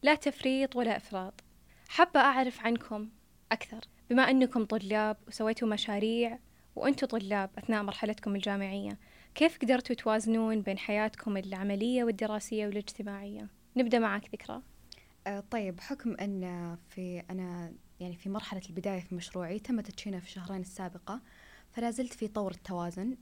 لا 0.02 0.14
تفريط 0.14 0.76
ولا 0.76 0.96
إفراط. 0.96 1.44
حابة 1.88 2.20
أعرف 2.20 2.60
عنكم 2.60 3.08
أكثر. 3.52 3.80
بما 4.10 4.22
أنكم 4.22 4.64
طلاب 4.64 5.16
وسويتوا 5.28 5.68
مشاريع 5.68 6.38
وأنتوا 6.76 7.08
طلاب 7.08 7.50
أثناء 7.58 7.82
مرحلتكم 7.82 8.34
الجامعية 8.34 8.98
كيف 9.34 9.58
قدرتوا 9.58 9.96
توازنون 9.96 10.62
بين 10.62 10.78
حياتكم 10.78 11.36
العملية 11.36 12.04
والدراسية 12.04 12.66
والاجتماعية؟ 12.66 13.48
نبدأ 13.76 13.98
معك 13.98 14.28
ذكرى 14.32 14.62
أه 15.26 15.44
طيب 15.50 15.76
بحكم 15.76 16.14
أن 16.14 16.76
في 16.88 17.22
أنا 17.30 17.72
يعني 18.00 18.16
في 18.16 18.28
مرحلة 18.28 18.62
البداية 18.70 19.00
في 19.00 19.14
مشروعي 19.14 19.58
تم 19.58 19.80
تدشينه 19.80 20.18
في 20.18 20.26
الشهرين 20.26 20.60
السابقة 20.60 21.20
فلا 21.72 21.90
زلت 21.90 22.12
في 22.12 22.28
طور 22.28 22.50
التوازن 22.50 23.16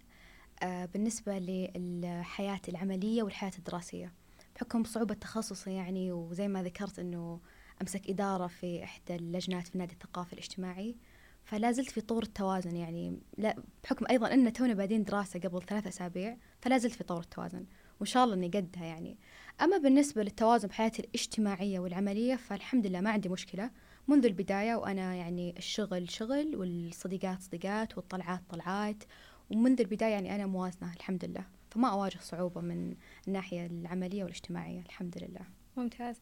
أه 0.63 0.85
بالنسبة 0.85 1.39
للحياة 1.39 2.61
العملية 2.69 3.23
والحياة 3.23 3.53
الدراسية 3.59 4.13
بحكم 4.55 4.85
صعوبة 4.85 5.15
تخصصي 5.15 5.73
يعني 5.73 6.13
وزي 6.13 6.49
ما 6.49 6.63
ذكرت 6.63 6.99
أنه 6.99 7.41
أمسك 7.83 8.11
إدارة 8.11 8.47
في 8.47 8.85
إحدى 8.85 9.17
اللجنات 9.17 9.67
في 9.67 9.75
النادي 9.75 9.93
الثقافي 9.93 10.33
الاجتماعي 10.33 10.97
فلا 11.49 11.73
زلت 11.73 11.91
في 11.91 12.01
طور 12.01 12.23
التوازن 12.23 12.77
يعني 12.77 13.19
لا 13.39 13.57
بحكم 13.85 14.07
أيضا 14.11 14.35
أن 14.35 14.53
تونا 14.53 14.75
بادين 14.75 15.05
دراسة 15.05 15.41
قبل 15.41 15.63
ثلاث 15.63 15.87
أسابيع 15.87 16.37
فلا 16.61 16.79
زلت 16.79 16.93
في 16.93 17.05
طور 17.05 17.21
التوازن 17.21 17.67
وإن 18.01 18.07
شاء 18.07 18.25
الله 18.25 18.35
إني 18.35 18.47
قدها 18.47 18.85
يعني. 18.85 19.19
أما 19.61 19.79
بالنسبة 19.79 20.23
للتوازن 20.23 20.69
بحياتي 20.69 21.03
الاجتماعية 21.03 21.79
والعملية 21.79 22.37
فالحمد 22.37 22.87
لله 22.87 23.01
ما 23.01 23.11
عندي 23.11 23.29
مشكلة. 23.29 23.71
منذ 24.09 24.27
البداية 24.27 24.75
وأنا 24.75 25.15
يعني 25.15 25.55
الشغل 25.59 26.11
شغل 26.11 26.57
والصديقات 26.57 27.43
صديقات 27.43 27.97
والطلعات 27.97 28.41
طلعات 28.51 29.05
ومنذ 29.51 29.81
البداية 29.81 30.13
يعني 30.13 30.35
أنا 30.35 30.47
موازنة 30.47 30.93
الحمد 30.97 31.25
لله. 31.25 31.45
فما 31.71 31.89
أواجه 31.89 32.19
صعوبة 32.21 32.61
من 32.61 32.95
الناحية 33.29 33.67
العملية 33.67 34.25
والاجتماعية 34.25 34.81
الحمد 34.81 35.19
لله. 35.19 35.47
ممتاز. 35.77 36.17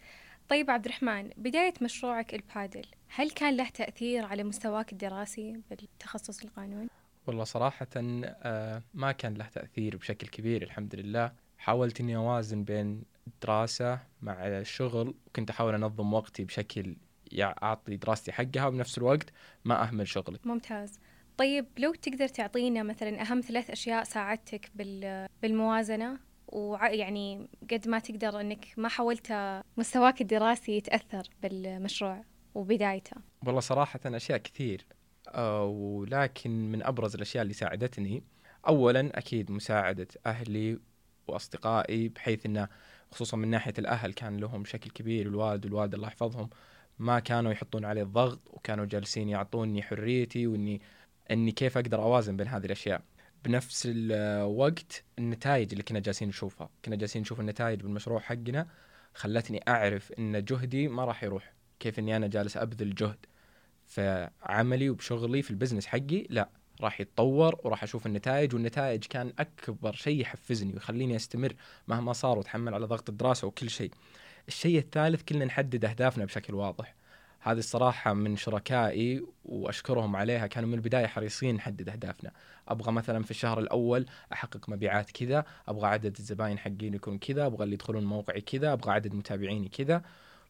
طيب 0.48 0.70
عبد 0.70 0.85
الرحمن 0.85 1.30
بداية 1.37 1.74
مشروعك 1.82 2.35
البادل 2.35 2.87
هل 3.09 3.30
كان 3.30 3.56
له 3.56 3.68
تأثير 3.68 4.24
على 4.24 4.44
مستواك 4.44 4.92
الدراسي 4.92 5.61
بالتخصص 5.70 6.42
القانون؟ 6.44 6.88
والله 7.26 7.44
صراحة 7.44 7.87
آه، 7.96 8.82
ما 8.94 9.12
كان 9.12 9.35
له 9.35 9.46
تأثير 9.48 9.96
بشكل 9.96 10.26
كبير 10.26 10.62
الحمد 10.62 10.94
لله 10.94 11.32
حاولت 11.59 12.00
إني 12.00 12.16
أوازن 12.16 12.64
بين 12.64 13.02
الدراسة 13.26 14.00
مع 14.22 14.46
الشغل 14.46 15.14
وكنت 15.26 15.50
أحاول 15.50 15.74
أنظم 15.74 16.14
وقتي 16.14 16.44
بشكل 16.44 16.96
أعطي 17.40 17.96
دراستي 17.96 18.32
حقها 18.32 18.66
وبنفس 18.66 18.98
الوقت 18.98 19.30
ما 19.64 19.82
أهمل 19.82 20.09
شغلي. 20.09 20.38
ممتاز. 20.44 21.00
طيب 21.37 21.66
لو 21.78 21.94
تقدر 21.94 22.28
تعطينا 22.28 22.82
مثلا 22.82 23.22
أهم 23.22 23.40
ثلاث 23.40 23.70
أشياء 23.70 24.04
ساعدتك 24.04 24.70
بالموازنة 25.42 26.18
ويعني 26.48 27.48
قد 27.70 27.88
ما 27.88 27.98
تقدر 27.98 28.40
إنك 28.40 28.66
ما 28.76 28.88
حاولت 28.88 29.32
مستواك 29.76 30.20
الدراسي 30.20 30.76
يتأثر 30.76 31.28
بالمشروع 31.42 32.24
وبدايته. 32.54 33.16
والله 33.46 33.61
صراحة 33.61 34.00
أشياء 34.06 34.38
كثير 34.38 34.87
آه، 35.28 35.64
ولكن 35.64 36.72
من 36.72 36.82
أبرز 36.82 37.14
الأشياء 37.14 37.42
اللي 37.42 37.54
ساعدتني 37.54 38.22
أولا 38.68 39.18
أكيد 39.18 39.50
مساعدة 39.50 40.09
أهلي 40.26 40.78
وأصدقائي 41.28 42.09
بحيث 42.09 42.46
أنه 42.46 42.68
خصوصا 43.11 43.37
من 43.37 43.48
ناحية 43.48 43.74
الأهل 43.78 44.12
كان 44.12 44.37
لهم 44.37 44.64
شكل 44.64 44.90
كبير 44.90 45.26
الوالد 45.26 45.64
والوالدة 45.64 45.96
الله 45.96 46.09
يحفظهم 46.09 46.50
ما 46.98 47.20
كانوا 47.20 47.52
يحطون 47.52 47.85
علي 47.85 48.02
الضغط 48.02 48.40
وكانوا 48.46 48.85
جالسين 48.85 49.28
يعطوني 49.28 49.82
حريتي 49.82 50.46
وإني 50.46 50.80
إني 51.30 51.52
كيف 51.52 51.78
أقدر 51.78 52.02
أوازن 52.02 52.37
بين 52.37 52.48
هذه 52.48 52.66
الأشياء. 52.66 53.02
بنفس 53.46 53.82
الوقت 53.87 55.04
النتائج 55.18 55.68
اللي 55.70 55.82
كنا 55.82 56.00
جالسين 56.00 56.28
نشوفها 56.28 56.68
كنا 56.85 56.96
جالسين 56.96 57.22
نشوف 57.22 57.40
النتائج 57.40 57.80
بالمشروع 57.80 58.20
حقنا 58.20 58.66
خلتني 59.14 59.61
أعرف 59.68 60.12
إن 60.12 60.44
جهدي 60.44 60.88
ما 60.88 61.04
راح 61.04 61.24
يروح 61.24 61.52
كيف 61.80 61.98
إني 61.98 62.16
أنا 62.16 62.26
جالس 62.26 62.56
أبذل 62.56 62.94
جهد 62.94 63.26
في 63.87 64.30
عملي 64.42 64.90
وبشغلي 64.90 65.42
في 65.42 65.50
البزنس 65.50 65.87
حقي 65.87 66.26
لا 66.30 66.48
راح 66.80 67.00
يتطور 67.00 67.61
وراح 67.64 67.82
أشوف 67.82 68.06
النتائج 68.06 68.54
والنتائج 68.54 69.04
كان 69.04 69.32
أكبر 69.38 69.92
شيء 69.92 70.20
يحفزني 70.20 70.72
ويخليني 70.72 71.16
أستمر 71.16 71.54
مهما 71.88 72.12
صار 72.12 72.38
وأتحمل 72.38 72.74
على 72.74 72.87
ضغط 72.87 73.09
الدراسة 73.09 73.46
وكل 73.46 73.70
شيء. 73.70 73.90
الشيء 74.48 74.78
الثالث 74.78 75.22
كلنا 75.22 75.44
نحدد 75.44 75.85
أهدافنا 75.85 76.24
بشكل 76.24 76.54
واضح. 76.54 76.94
هذه 77.46 77.59
الصراحة 77.59 78.12
من 78.12 78.37
شركائي 78.37 79.22
وأشكرهم 79.44 80.16
عليها. 80.16 80.46
كانوا 80.46 80.68
من 80.68 80.74
البداية 80.74 81.06
حريصين 81.06 81.54
نحدد 81.54 81.88
أهدافنا. 81.88 82.30
أبغى 82.68 82.92
مثلا 82.92 83.22
في 83.22 83.30
الشهر 83.30 83.59
الأول 83.59 84.06
أحقق 84.32 84.68
مبيعات 84.68 85.11
كذا 85.11 85.44
أبغى 85.68 85.87
عدد 85.87 86.16
الزباين 86.18 86.59
حقين 86.59 86.94
يكون 86.94 87.18
كذا 87.18 87.46
أبغى 87.46 87.64
اللي 87.64 87.74
يدخلون 87.74 88.04
موقعي 88.04 88.40
كذا 88.40 88.72
أبغى 88.72 88.92
عدد 88.92 89.14
متابعيني 89.14 89.68
كذا. 89.68 90.02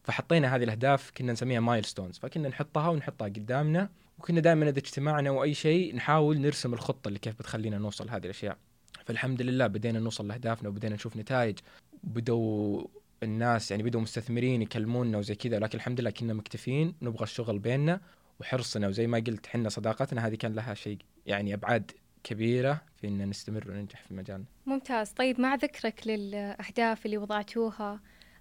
فحطينا 0.03 0.55
هذه 0.55 0.63
الأهداف 0.63 1.11
كنا 1.17 1.33
نسميها 1.33 1.59
مايلستونز 1.59 2.17
فكنا 2.17 2.49
نحطها 2.49 2.89
ونحطها 2.89 3.25
قدامنا 3.27 3.89
وكنا 4.19 4.39
دائما 4.39 4.69
إذا 4.69 4.79
اجتمعنا 4.79 5.29
أو 5.29 5.43
أي 5.43 5.53
شيء 5.53 5.95
نحاول 5.95 6.39
نرسم 6.41 6.73
الخطة 6.73 7.07
اللي 7.07 7.19
كيف 7.19 7.39
بتخلينا 7.39 7.77
نوصل 7.77 8.09
هذه 8.09 8.25
الأشياء. 8.25 8.57
فالحمد 9.05 9.41
لله 9.41 9.67
بدينا 9.67 9.99
نوصل 9.99 10.27
لأهدافنا 10.27 10.69
وبدينا 10.69 10.95
نشوف 10.95 11.17
نتائج. 11.17 11.59
بدوا 12.03 12.83
الناس 13.23 13.71
يعني 13.71 13.83
بدوا 13.83 14.01
مستثمرين 14.01 14.61
يكلمونا 14.61 15.17
وزي 15.17 15.35
كذا 15.35 15.59
لكن 15.59 15.77
الحمد 15.77 16.01
لله 16.01 16.09
كنا 16.09 16.33
مكتفين 16.33 16.95
نبغى 17.01 17.23
الشغل 17.23 17.59
بيننا 17.59 18.01
وحرصنا. 18.39 18.87
وزي 18.87 19.07
ما 19.07 19.17
قلت 19.17 19.47
حنا 19.47 19.69
صداقتنا 19.69 20.27
هذه 20.27 20.35
كان 20.35 20.53
لها 20.53 20.73
شيء 20.73 20.97
يعني 21.25 21.53
أبعاد 21.53 21.91
كبيرة 22.23 22.81
في 23.01 23.07
ان 23.07 23.29
نستمر 23.29 23.71
وننجح 23.71 24.01
في 24.01 24.13
مجالنا. 24.13 24.45
ممتاز، 24.65 25.09
طيب 25.09 25.41
مع 25.41 25.55
ذكرك 25.55 26.07
للأهداف 26.07 27.05
اللي 27.05 27.17
وضعتوها 27.17 27.99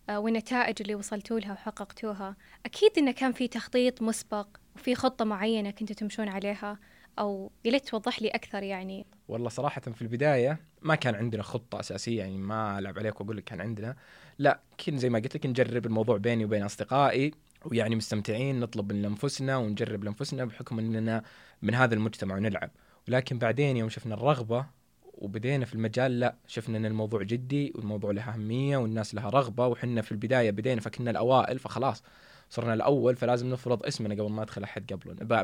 آه، 0.08 0.20
والنتائج 0.20 0.76
اللي 0.80 0.94
وصلتوا 0.94 1.40
لها 1.40 1.52
وحققتوها، 1.52 2.36
أكيد 2.66 2.90
انه 2.98 3.12
كان 3.12 3.32
في 3.32 3.48
تخطيط 3.48 4.02
مسبق 4.02 4.46
وفي 4.76 4.94
خطة 4.94 5.24
معينة 5.24 5.70
كنتوا 5.70 5.96
تمشون 5.96 6.28
عليها 6.28 6.78
أو 7.18 7.52
يا 7.64 7.78
توضح 7.78 8.22
لي 8.22 8.28
أكثر 8.28 8.62
يعني. 8.62 9.06
والله 9.28 9.48
صراحة 9.48 9.80
في 9.80 10.02
البداية 10.02 10.58
ما 10.86 10.94
كان 10.94 11.14
عندنا 11.14 11.42
خطة 11.42 11.80
أساسية 11.80 12.18
يعني 12.18 12.38
ما 12.38 12.78
ألعب 12.78 12.98
عليك 12.98 13.20
وأقول 13.20 13.36
لك 13.36 13.44
كان 13.44 13.60
عندنا. 13.60 13.96
لا 14.38 14.60
كنا 14.84 14.98
زي 14.98 15.10
ما 15.10 15.18
قلت 15.18 15.36
لك 15.36 15.46
نجرب 15.46 15.86
الموضوع 15.86 16.16
بيني 16.16 16.44
وبين 16.44 16.62
أصدقائي 16.62 17.34
ويعني 17.64 17.96
مستمتعين 17.96 18.60
نطلب 18.60 18.92
من 18.92 19.04
أنفسنا 19.04 19.56
ونجرب 19.56 20.04
لأنفسنا 20.04 20.44
بحكم 20.44 20.78
أننا 20.78 21.22
من 21.62 21.74
هذا 21.74 21.94
المجتمع 21.94 22.34
ونلعب. 22.34 22.70
ولكن 23.08 23.38
بعدين 23.38 23.76
يوم 23.76 23.88
شفنا 23.88 24.14
الرغبة 24.14 24.66
وبدينا 25.14 25.64
في 25.64 25.74
المجال 25.74 26.20
لا 26.20 26.34
شفنا 26.46 26.78
إن 26.78 26.86
الموضوع 26.86 27.22
جدي 27.22 27.72
والموضوع 27.74 28.10
له 28.10 28.22
أهمية 28.22 28.76
والناس 28.76 29.14
لها 29.14 29.30
رغبة 29.30 29.66
وحنا 29.66 30.02
في 30.02 30.12
البداية 30.12 30.50
بدينا 30.50 30.80
فكنا 30.80 31.10
الأوائل 31.10 31.58
فخلاص 31.58 32.02
صرنا 32.50 32.74
الأول 32.74 33.16
فلازم 33.16 33.50
نفرض 33.50 33.86
اسمنا 33.86 34.14
قبل 34.14 34.30
ما 34.30 34.42
يدخل 34.42 34.62
أحد 34.62 34.92
قبلنا 34.92 35.38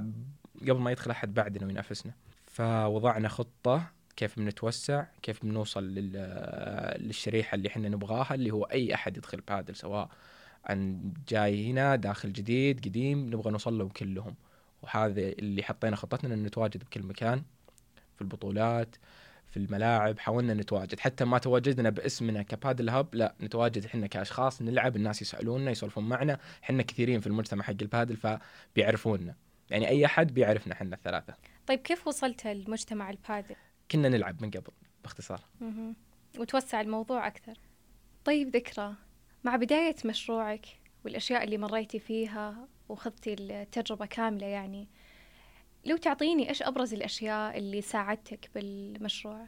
قبل 0.61 0.81
ما 0.81 0.91
يدخل 0.91 1.11
أحد 1.11 1.35
بعدنا 1.35 1.67
وينافسنا. 1.67 2.13
فوضعنا 2.47 3.29
خطة 3.29 3.93
كيف 4.17 4.39
بنتوسع 4.39 5.05
كيف 5.23 5.43
بنوصل 5.43 5.85
للشريحة 5.85 7.55
اللي 7.55 7.69
إحنا 7.69 7.89
نبغاها 7.89 8.35
اللي 8.35 8.51
هو 8.51 8.65
أي 8.65 8.95
أحد 8.95 9.17
يدخل 9.17 9.41
بادل 9.41 9.77
سواء 9.77 10.09
ان 10.71 11.13
جاي 11.29 11.71
هنا 11.71 11.97
داخل 11.97 12.33
جديد 12.33 12.81
قديم 12.85 13.27
نبغى 13.27 13.51
نوصل 13.51 13.79
لهم 13.79 13.89
كلهم. 13.89 14.35
وهذا 14.83 15.21
اللي 15.21 15.63
حطينا 15.63 15.97
خطتنا 15.97 16.35
إن 16.35 16.43
نتواجد 16.43 16.85
بكل 16.85 17.03
مكان 17.03 17.43
في 18.15 18.23
البطولات 18.23 18.97
في 19.51 19.57
الملاعب 19.57 20.19
حاولنا 20.19 20.55
نتواجد. 20.55 21.01
حتى 21.01 21.25
ما 21.25 21.39
تواجدنا 21.39 21.91
باسمنا 21.91 22.43
كبادل 22.43 22.89
هاب 22.89 23.15
لا 23.15 23.35
نتواجد 23.41 23.85
إحنا 23.85 24.07
كأشخاص 24.07 24.63
نلعب 24.63 24.97
الناس 24.97 25.23
يسالوننا 25.23 25.71
يسولفون 25.71 26.09
معنا. 26.09 26.39
إحنا 26.65 26.83
كثيرين 26.83 27.21
في 27.21 27.27
المجتمع 27.27 27.65
حق 27.65 27.75
البادل 27.83 28.17
فبيعرفونا. 28.17 29.35
يعني 29.71 29.89
أي 29.89 30.07
أحد 30.07 30.35
بيعرفنا 30.35 30.73
إحنا 30.73 30.97
الثلاثة. 30.97 31.35
طيب 31.67 31.79
كيف 31.79 32.07
وصلت 32.07 32.47
المجتمع 32.47 33.11
البادل؟ 33.11 33.57
كنا 33.93 34.09
نلعب 34.09 34.43
من 34.43 34.51
قبل 34.51 34.73
باختصار. 35.03 35.41
وتوسع 36.39 36.81
الموضوع 36.81 37.27
أكثر. 37.27 37.59
طيب 38.25 38.57
ذكرى 38.57 38.95
مع 39.45 39.57
بداية 39.57 39.97
مشروعك 40.05 40.67
والأشياء 41.05 41.45
اللي 41.45 41.59
مريتي 41.59 41.99
فيها 41.99 42.69
وخذتي 42.89 43.35
التجربه 43.35 44.07
كاملة 44.07 44.47
يعني 44.47 44.89
لو 45.85 45.97
تعطيني 45.97 46.49
إيش 46.49 46.63
أبرز 46.63 46.95
الأشياء 46.95 47.59
اللي 47.59 47.81
ساعدتك 47.81 48.51
بالمشروع؟ 48.55 49.47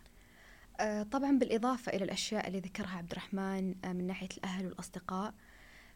آه 0.81 1.03
طبعا 1.03 1.39
بالإضافة 1.39 1.93
إلى 1.93 2.05
الأشياء 2.05 2.49
اللي 2.49 2.61
ذكرها 2.61 2.97
عبد 2.97 3.11
الرحمن 3.11 3.75
آه 3.85 3.93
من 3.93 4.07
ناحية 4.07 4.29
الأهل 4.39 4.67
والأصدقاء 4.67 5.35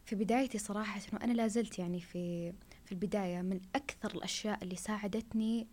في 0.05 0.15
بدايتي 0.15 0.57
صراحة 0.57 1.01
إنه 1.13 1.23
أنا 1.23 1.33
لازلت 1.33 1.79
يعني 1.79 2.01
في 2.01 2.53
في 2.85 2.91
البداية 2.91 3.41
من 3.41 3.59
أكثر 3.75 4.11
الأشياء 4.11 4.63
اللي 4.63 4.75
ساعدتني 4.75 5.67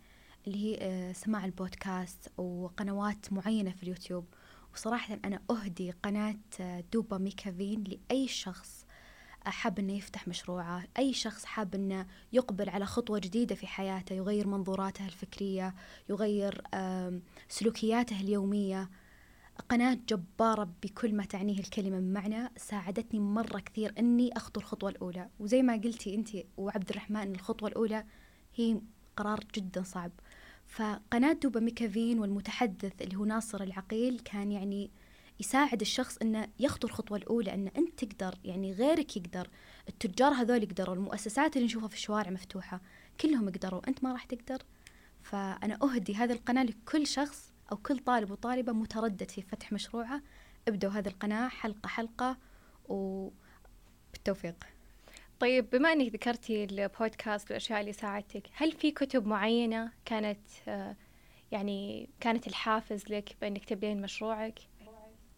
اللي 0.47 0.65
هي 0.65 0.77
آه 0.81 1.13
سماع 1.13 1.45
البودكاست 1.45 2.31
وقنوات 2.37 3.33
معينة 3.33 3.71
في 3.71 3.83
اليوتيوب. 3.83 4.25
وصراحة 4.73 5.19
أنا 5.25 5.39
أهدي 5.51 5.91
قناة 5.91 6.35
آه، 6.59 6.83
دوبا 6.93 7.17
ميكافين 7.17 7.83
لأي 7.83 8.27
شخص 8.27 8.85
حاب 9.45 9.79
إنه 9.79 9.93
يفتح 9.93 10.27
مشروعه 10.27 10.83
أي 10.97 11.13
شخص 11.13 11.45
حاب 11.45 11.75
إنه 11.75 12.07
يقبل 12.33 12.69
على 12.69 12.85
خطوة 12.85 13.19
جديدة 13.19 13.55
في 13.55 13.67
حياته 13.67 14.13
يغير 14.13 14.47
منظوراته 14.47 15.05
الفكرية 15.05 15.75
يغير 16.09 16.61
سلوكياته 17.49 18.21
اليومية. 18.21 18.89
قناة 19.69 19.97
جبارة 20.09 20.69
بكل 20.83 21.15
ما 21.15 21.25
تعنيه 21.25 21.59
الكلمة 21.59 21.99
من 21.99 22.13
معنى 22.13 22.51
ساعدتني 22.57 23.19
مرة 23.19 23.59
كثير 23.59 23.93
أني 23.99 24.37
أخطو 24.37 24.59
الخطوة 24.59 24.89
الأولى. 24.89 25.29
وزي 25.39 25.61
ما 25.61 25.73
قلتي 25.73 26.15
أنت 26.15 26.29
وعبد 26.57 26.89
الرحمن 26.89 27.35
الخطوة 27.35 27.69
الأولى 27.69 28.03
هي 28.55 28.81
قرار 29.17 29.43
جدا 29.55 29.83
صعب. 29.83 30.11
فقناة 30.67 31.33
دوبا 31.33 31.59
ميكافين 31.59 32.19
والمتحدث 32.19 33.01
اللي 33.01 33.15
هو 33.15 33.25
ناصر 33.25 33.63
العقيل 33.63 34.19
كان 34.19 34.51
يعني 34.51 34.91
يساعد 35.39 35.81
الشخص 35.81 36.17
إنه 36.17 36.47
يخطو 36.59 36.87
الخطوة 36.87 37.17
الأولى 37.17 37.53
انه 37.53 37.71
أنت 37.77 38.03
تقدر 38.03 38.35
يعني 38.43 38.71
غيرك 38.73 39.17
يقدر. 39.17 39.49
التجار 39.89 40.33
هذول 40.33 40.63
يقدروا 40.63 40.95
المؤسسات 40.95 41.55
اللي 41.55 41.65
نشوفها 41.65 41.87
في 41.87 41.95
الشوارع 41.95 42.31
مفتوحة 42.31 42.81
كلهم 43.21 43.47
يقدروا 43.49 43.87
أنت 43.87 44.03
ما 44.03 44.11
راح 44.11 44.23
تقدر. 44.23 44.63
فأنا 45.23 45.79
أهدي 45.83 46.15
هذه 46.15 46.31
القناة 46.31 46.63
لكل 46.63 47.07
شخص 47.07 47.53
أو 47.71 47.77
كل 47.77 47.99
طالب 47.99 48.31
وطالبة 48.31 48.73
متردد 48.73 49.31
في 49.31 49.41
فتح 49.41 49.71
مشروعه. 49.73 50.21
ابدوا 50.67 50.91
هذه 50.91 51.07
القناة 51.07 51.47
حلقة 51.47 51.87
حلقة 51.87 52.37
وبالتوفيق. 52.89 54.76
طيب 55.39 55.69
بما 55.69 55.93
إنك 55.93 56.13
ذكرتي 56.13 56.63
البودكاست 56.63 57.47
والأشياء 57.47 57.81
اللي 57.81 57.93
ساعدتك 57.93 58.43
هل 58.53 58.71
في 58.71 58.91
كتب 58.91 59.27
معينة 59.27 59.91
كانت 60.05 60.39
آه، 60.67 60.95
يعني 61.51 62.09
كانت 62.19 62.47
الحافز 62.47 63.03
لك 63.09 63.35
بإنك 63.41 63.65
تبدين 63.65 64.01
مشروعك؟ 64.01 64.59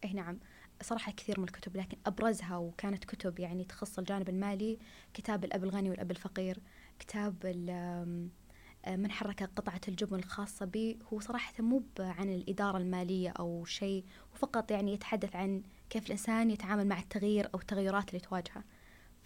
اي 0.06 0.14
نعم. 0.14 0.40
صراحة 0.82 1.12
كثير 1.12 1.40
من 1.40 1.46
الكتب 1.46 1.78
لكن 1.78 1.98
أبرزها 2.06 2.58
وكانت 2.58 3.06
كتب 3.06 3.40
يعني 3.40 3.64
تخص 3.64 4.00
الجانب 4.00 4.30
المالي 4.30 4.80
كتاب 5.14 5.46
الأب 5.46 5.64
الغني 5.64 5.90
والأب 5.90 6.12
الفقير 6.12 6.60
كتاب 7.00 7.36
آه، 7.70 8.96
من 8.96 9.12
حرك 9.12 9.44
قطعة 9.44 9.82
الجبن 9.88 10.20
الخاصة 10.20 10.66
بي. 10.66 11.00
هو 11.14 11.20
صراحة 11.20 11.54
مو 11.60 11.84
عن 12.00 12.30
الإدارة 12.30 12.78
المالية 12.78 13.30
أو 13.30 13.66
شيء 13.66 14.06
وفقط 14.34 14.72
يعني 14.72 14.94
يتحدث 14.94 15.36
عن 15.36 15.64
كيف 15.90 16.06
الإنسان 16.06 16.52
يتعامل 16.52 16.88
مع 16.88 17.00
التغيير 17.00 17.50
أو 17.54 17.60
التغيرات 17.60 18.10
اللي 18.10 18.20
تواجهه. 18.20 18.64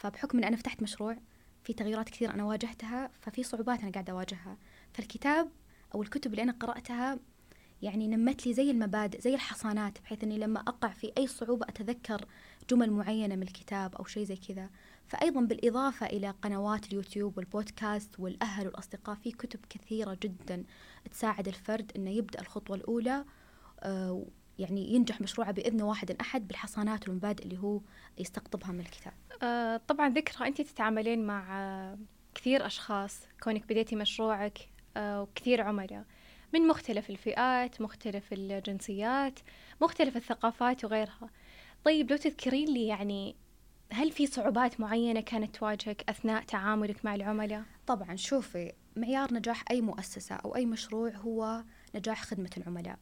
فبحكم 0.03 0.37
أن 0.37 0.43
أنا 0.43 0.55
فتحت 0.55 0.83
مشروع 0.83 1.17
في 1.63 1.73
تغييرات 1.73 2.09
كثير 2.09 2.33
أنا 2.33 2.43
واجهتها 2.43 3.11
ففي 3.21 3.43
صعوبات 3.43 3.81
أنا 3.81 3.91
قاعدة 3.91 4.13
أواجهها. 4.13 4.57
فالكتاب 4.93 5.51
أو 5.95 6.01
الكتب 6.01 6.31
اللي 6.31 6.43
أنا 6.43 6.51
قرأتها 6.51 7.19
يعني 7.81 8.07
نمت 8.07 8.47
لي 8.47 8.53
زي 8.53 8.71
المبادئ 8.71 9.21
زي 9.21 9.35
الحصانات 9.35 10.01
بحيث 10.01 10.23
إني 10.23 10.37
لما 10.37 10.59
أقع 10.59 10.89
في 10.89 11.11
أي 11.17 11.27
صعوبة 11.27 11.65
أتذكر 11.69 12.25
جمل 12.69 12.91
معينة 12.91 13.35
من 13.35 13.43
الكتاب 13.43 13.95
أو 13.95 14.05
شيء 14.05 14.23
زي 14.23 14.35
كذا. 14.35 14.69
فايضا 15.07 15.41
بالإضافة 15.41 16.05
إلى 16.05 16.29
قنوات 16.29 16.87
اليوتيوب 16.87 17.37
والبودكاست 17.37 18.19
والأهل 18.19 18.65
والأصدقاء 18.67 19.15
في 19.15 19.31
كتب 19.31 19.59
كثيرة 19.69 20.17
جدا 20.23 20.63
تساعد 21.11 21.47
الفرد 21.47 21.91
إنه 21.95 22.09
يبدأ 22.09 22.41
الخطوة 22.41 22.75
الأولى 22.75 23.25
آه، 23.79 24.25
يعني 24.59 24.93
ينجح 24.93 25.21
مشروعه 25.21 25.51
بإذن 25.51 25.81
واحد 25.81 26.11
أحد 26.11 26.47
بالحصانات 26.47 27.07
والمبادئ 27.07 27.43
اللي 27.43 27.57
هو 27.57 27.81
يستقطبها 28.17 28.71
من 28.71 28.79
الكتاب. 28.79 29.13
آه 29.43 29.81
طبعا 29.87 30.09
ذكرى 30.09 30.47
أنت 30.47 30.61
تتعاملين 30.61 31.25
مع 31.25 31.61
آه 31.61 31.97
كثير 32.35 32.65
أشخاص 32.65 33.19
كونك 33.43 33.63
بديتي 33.65 33.95
مشروعك 33.95 34.69
آه 34.97 35.21
وكثير 35.21 35.61
عملاء. 35.61 36.05
من 36.53 36.67
مختلف 36.67 37.09
الفئات 37.09 37.81
مختلف 37.81 38.33
الجنسيات 38.33 39.39
مختلف 39.81 40.17
الثقافات 40.17 40.85
وغيرها. 40.85 41.29
طيب 41.83 42.11
لو 42.11 42.17
تذكرين 42.17 42.67
لي 42.67 42.87
يعني 42.87 43.35
هل 43.91 44.11
في 44.11 44.27
صعوبات 44.27 44.79
معينة 44.79 45.21
كانت 45.21 45.55
تواجهك 45.55 46.09
أثناء 46.09 46.43
تعاملك 46.43 47.05
مع 47.05 47.15
العملاء؟ 47.15 47.63
طبعا 47.87 48.15
شوفي 48.15 48.73
معيار 48.95 49.33
نجاح 49.33 49.63
أي 49.71 49.81
مؤسسة 49.81 50.35
أو 50.35 50.55
أي 50.55 50.65
مشروع 50.65 51.09
هو 51.09 51.63
نجاح 51.95 52.23
خدمة 52.23 52.49
العملاء. 52.57 52.99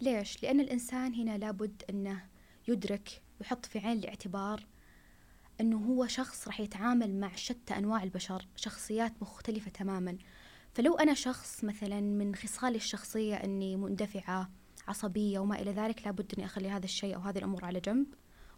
ليش؟ 0.00 0.42
لأن 0.42 0.60
الإنسان 0.60 1.14
هنا 1.14 1.38
لابد 1.38 1.82
أنه 1.90 2.26
يدرك 2.68 3.22
ويحط 3.40 3.66
في 3.66 3.78
عين 3.78 3.98
الاعتبار 3.98 4.66
أنه 5.60 5.76
هو 5.76 6.06
شخص 6.06 6.46
راح 6.46 6.60
يتعامل 6.60 7.20
مع 7.20 7.34
شتى 7.34 7.78
أنواع 7.78 8.02
البشر 8.02 8.46
شخصيات 8.56 9.12
مختلفة 9.22 9.70
تماما. 9.70 10.18
فلو 10.74 10.94
أنا 10.94 11.14
شخص 11.14 11.64
مثلا 11.64 12.00
من 12.00 12.34
خصالي 12.34 12.76
الشخصية 12.76 13.34
أني 13.34 13.76
مندفعة 13.76 14.50
عصبية 14.88 15.38
وما 15.38 15.60
إلى 15.60 15.72
ذلك 15.72 16.06
لابد 16.06 16.32
أني 16.34 16.44
أخلي 16.44 16.70
هذا 16.70 16.84
الشيء 16.84 17.14
أو 17.14 17.20
هذه 17.20 17.38
الأمور 17.38 17.64
على 17.64 17.80
جنب. 17.80 18.06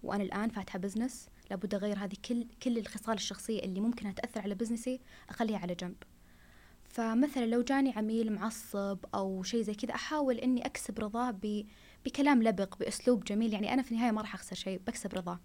وأنا 0.02 0.22
الآن 0.22 0.50
فاتحة 0.50 0.78
business 0.78 1.28
لابد 1.50 1.74
أغير 1.74 1.98
هذه 1.98 2.16
كل 2.24 2.46
كل 2.62 2.78
الخصال 2.78 3.14
الشخصية 3.14 3.60
اللي 3.62 3.80
ممكن 3.80 4.14
تأثر 4.14 4.40
على 4.40 4.54
business 4.54 4.95
ي 4.95 5.00
أخليها 5.28 5.58
على 5.58 5.74
جنب. 5.74 5.96
فمثلا 6.92 7.46
لو 7.46 7.62
جاني 7.62 7.92
عميل 7.96 8.32
معصب 8.32 8.98
أو 9.14 9.42
شيء 9.42 9.62
زي 9.62 9.74
كذا 9.74 9.94
أحاول 9.94 10.36
إني 10.36 10.66
أكسب 10.66 11.00
رضاه 11.00 11.34
بكلام 12.04 12.42
لبق 12.42 12.78
بأسلوب 12.78 13.24
جميل. 13.24 13.52
يعني 13.52 13.74
أنا 13.74 13.82
في 13.82 13.92
النهاية 13.92 14.10
ما 14.10 14.20
راح 14.20 14.34
أخسر 14.34 14.56
شيء 14.56 14.80
بكسب 14.86 15.14
رضاه 15.14 15.40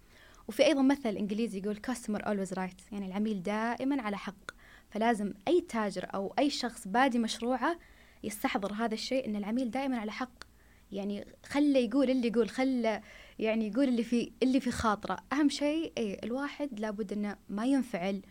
وفي 0.48 0.66
أيضا 0.66 0.82
مثل 0.82 1.10
إنجليزي 1.10 1.60
يقول 1.60 1.80
customer 1.88 2.22
always 2.22 2.56
right. 2.58 2.92
يعني 2.92 3.08
العميل 3.08 3.44
دائما 3.44 4.02
على 4.02 4.18
حق. 4.18 4.52
فلازم 4.90 5.34
أي 5.48 5.62
تاجر 5.62 6.08
أو 6.14 6.34
أي 6.40 6.50
شخص 6.50 6.88
بادي 6.88 7.20
مشروعه 7.20 7.80
يستحضر 8.24 8.74
هذا 8.74 8.94
الشيء 8.94 9.26
إن 9.26 9.36
العميل 9.36 9.72
دائما 9.72 9.98
على 9.98 10.12
حق. 10.12 10.44
يعني 10.92 11.28
خله 11.46 11.80
يقول 11.80 12.10
اللي 12.10 12.28
يقول 12.28 12.50
خله 12.50 13.02
يعني 13.40 13.68
يقول 13.68 13.88
اللي 13.88 14.04
في 14.04 14.32
اللي 14.44 14.60
في 14.60 14.72
خاطره. 14.72 15.18
أهم 15.34 15.50
شيء 15.50 15.94
اي 15.98 16.20
الواحد 16.24 16.80
لابد 16.80 17.14
إنه 17.14 17.36
ما 17.50 17.66
ينفعل 17.66 18.22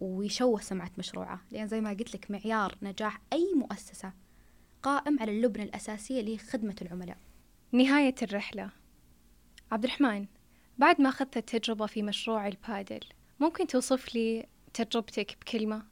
ويشوه 0.00 0.60
سمعة 0.60 0.90
مشروعه. 0.98 1.40
لأن 1.50 1.68
زي 1.68 1.80
ما 1.80 1.90
قلت 1.90 2.14
لك 2.14 2.30
معيار 2.30 2.74
نجاح 2.82 3.20
أي 3.32 3.52
مؤسسة 3.56 4.12
قائم 4.82 5.20
على 5.20 5.32
اللبنة 5.32 5.64
الأساسية 5.64 6.20
اللي 6.20 6.34
هي 6.34 6.38
خدمة 6.38 6.76
العملاء. 6.82 7.18
نهاية 7.72 8.14
الرحلة. 8.22 8.70
عبد 9.72 9.84
الرحمن 9.84 10.26
بعد 10.78 11.00
ما 11.00 11.08
أخذت 11.08 11.36
التجربة 11.36 11.86
في 11.86 12.02
مشروع 12.02 12.46
البادل 12.46 13.00
ممكن 13.40 13.66
توصف 13.66 14.14
لي 14.14 14.46
تجربتك 14.74 15.36
بكلمة؟ 15.40 15.82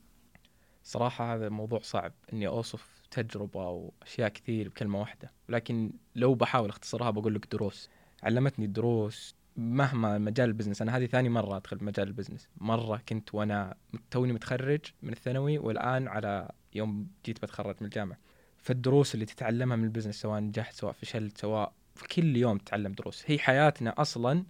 صراحة 0.83 1.35
هذا 1.35 1.49
موضوع 1.49 1.81
صعب 1.81 2.12
إني 2.33 2.47
أوصف 2.47 3.03
تجربة 3.11 3.69
وأشياء 3.69 4.29
كثير 4.29 4.69
بكلمة 4.69 5.01
واحدة 5.01 5.33
ولكن 5.49 5.93
لو 6.14 6.35
بحاول 6.35 6.69
أختصرها 6.69 7.11
بقول 7.11 7.35
لك 7.35 7.47
دروس. 7.53 7.90
علمتني 8.23 8.67
دروس 8.67 9.35
مهما 9.57 10.19
مجال 10.19 10.49
ال 10.49 10.52
business 10.52 10.83
أنا 10.83 10.97
هذه 10.97 11.07
ثاني 11.07 11.29
مرة 11.29 11.57
أدخل 11.57 11.85
مجال 11.85 12.09
ال 12.09 12.12
business. 12.12 12.49
مرة 12.57 13.03
كنت 13.09 13.35
وأنا 13.35 13.77
توني 14.11 14.33
متخرج 14.33 14.81
من 15.03 15.12
الثانوي 15.12 15.59
والآن 15.59 16.09
على 16.09 16.51
يوم 16.75 17.09
جيت 17.27 17.43
بتخرج 17.43 17.77
من 17.81 17.87
الجامعة. 17.87 18.19
فالدروس 18.59 19.14
اللي 19.14 19.27
تتعلمها 19.27 19.77
من 19.77 19.85
ال 19.85 19.88
business 19.88 20.21
سواء 20.21 20.40
نجحت 20.40 20.75
سواء 20.75 20.93
فشلت 20.93 21.38
سواء 21.38 21.73
في 21.95 22.09
كل 22.09 22.37
يوم 22.37 22.59
تتعلم 22.59 22.93
دروس. 22.93 23.25
هي 23.27 23.38
حياتنا 23.38 23.95
أصلا 23.99 24.45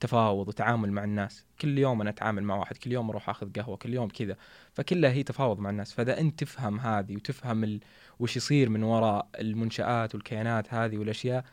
تفاوض 0.00 0.48
وتعامل 0.48 0.92
مع 0.92 1.04
الناس. 1.04 1.44
كل 1.60 1.78
يوم 1.78 2.00
أنا 2.00 2.10
أتعامل 2.10 2.42
مع 2.42 2.56
واحد 2.56 2.76
كل 2.76 2.92
يوم 2.92 3.10
أروح 3.10 3.28
أخذ 3.30 3.52
قهوة 3.52 3.76
كل 3.76 3.94
يوم 3.94 4.08
كذا. 4.08 4.36
فكلها 4.72 5.10
هي 5.10 5.22
تفاوض 5.22 5.58
مع 5.58 5.70
الناس. 5.70 5.92
فإذا 5.92 6.20
أنت 6.20 6.40
تفهم 6.40 6.80
هذه 6.80 7.16
وتفهم 7.16 7.64
ال... 7.64 7.80
وش 8.18 8.36
يصير 8.36 8.68
من 8.68 8.82
وراء 8.82 9.28
المنشآت 9.38 10.14
والكيانات 10.14 10.74
هذه 10.74 10.98
والأشياء 10.98 11.44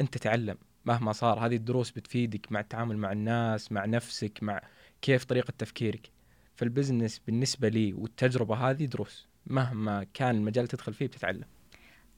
أنت 0.00 0.18
تعلم. 0.18 0.56
مهما 0.90 1.12
صار 1.12 1.46
هذه 1.46 1.56
الدروس 1.56 1.90
بتفيدك 1.90 2.52
مع 2.52 2.60
التعامل 2.60 2.96
مع 2.98 3.12
الناس 3.12 3.72
مع 3.72 3.84
نفسك 3.84 4.38
مع 4.42 4.60
كيف 5.02 5.24
طريقة 5.24 5.52
تفكيرك. 5.58 6.10
فالبزنس 6.54 7.18
بالنسبة 7.18 7.68
لي 7.68 7.92
والتجربة 7.92 8.54
هذه 8.54 8.84
دروس 8.84 9.28
مهما 9.46 10.06
كان 10.14 10.36
المجال 10.36 10.68
تدخل 10.68 10.94
فيه 10.94 11.06
بتتعلم. 11.06 11.44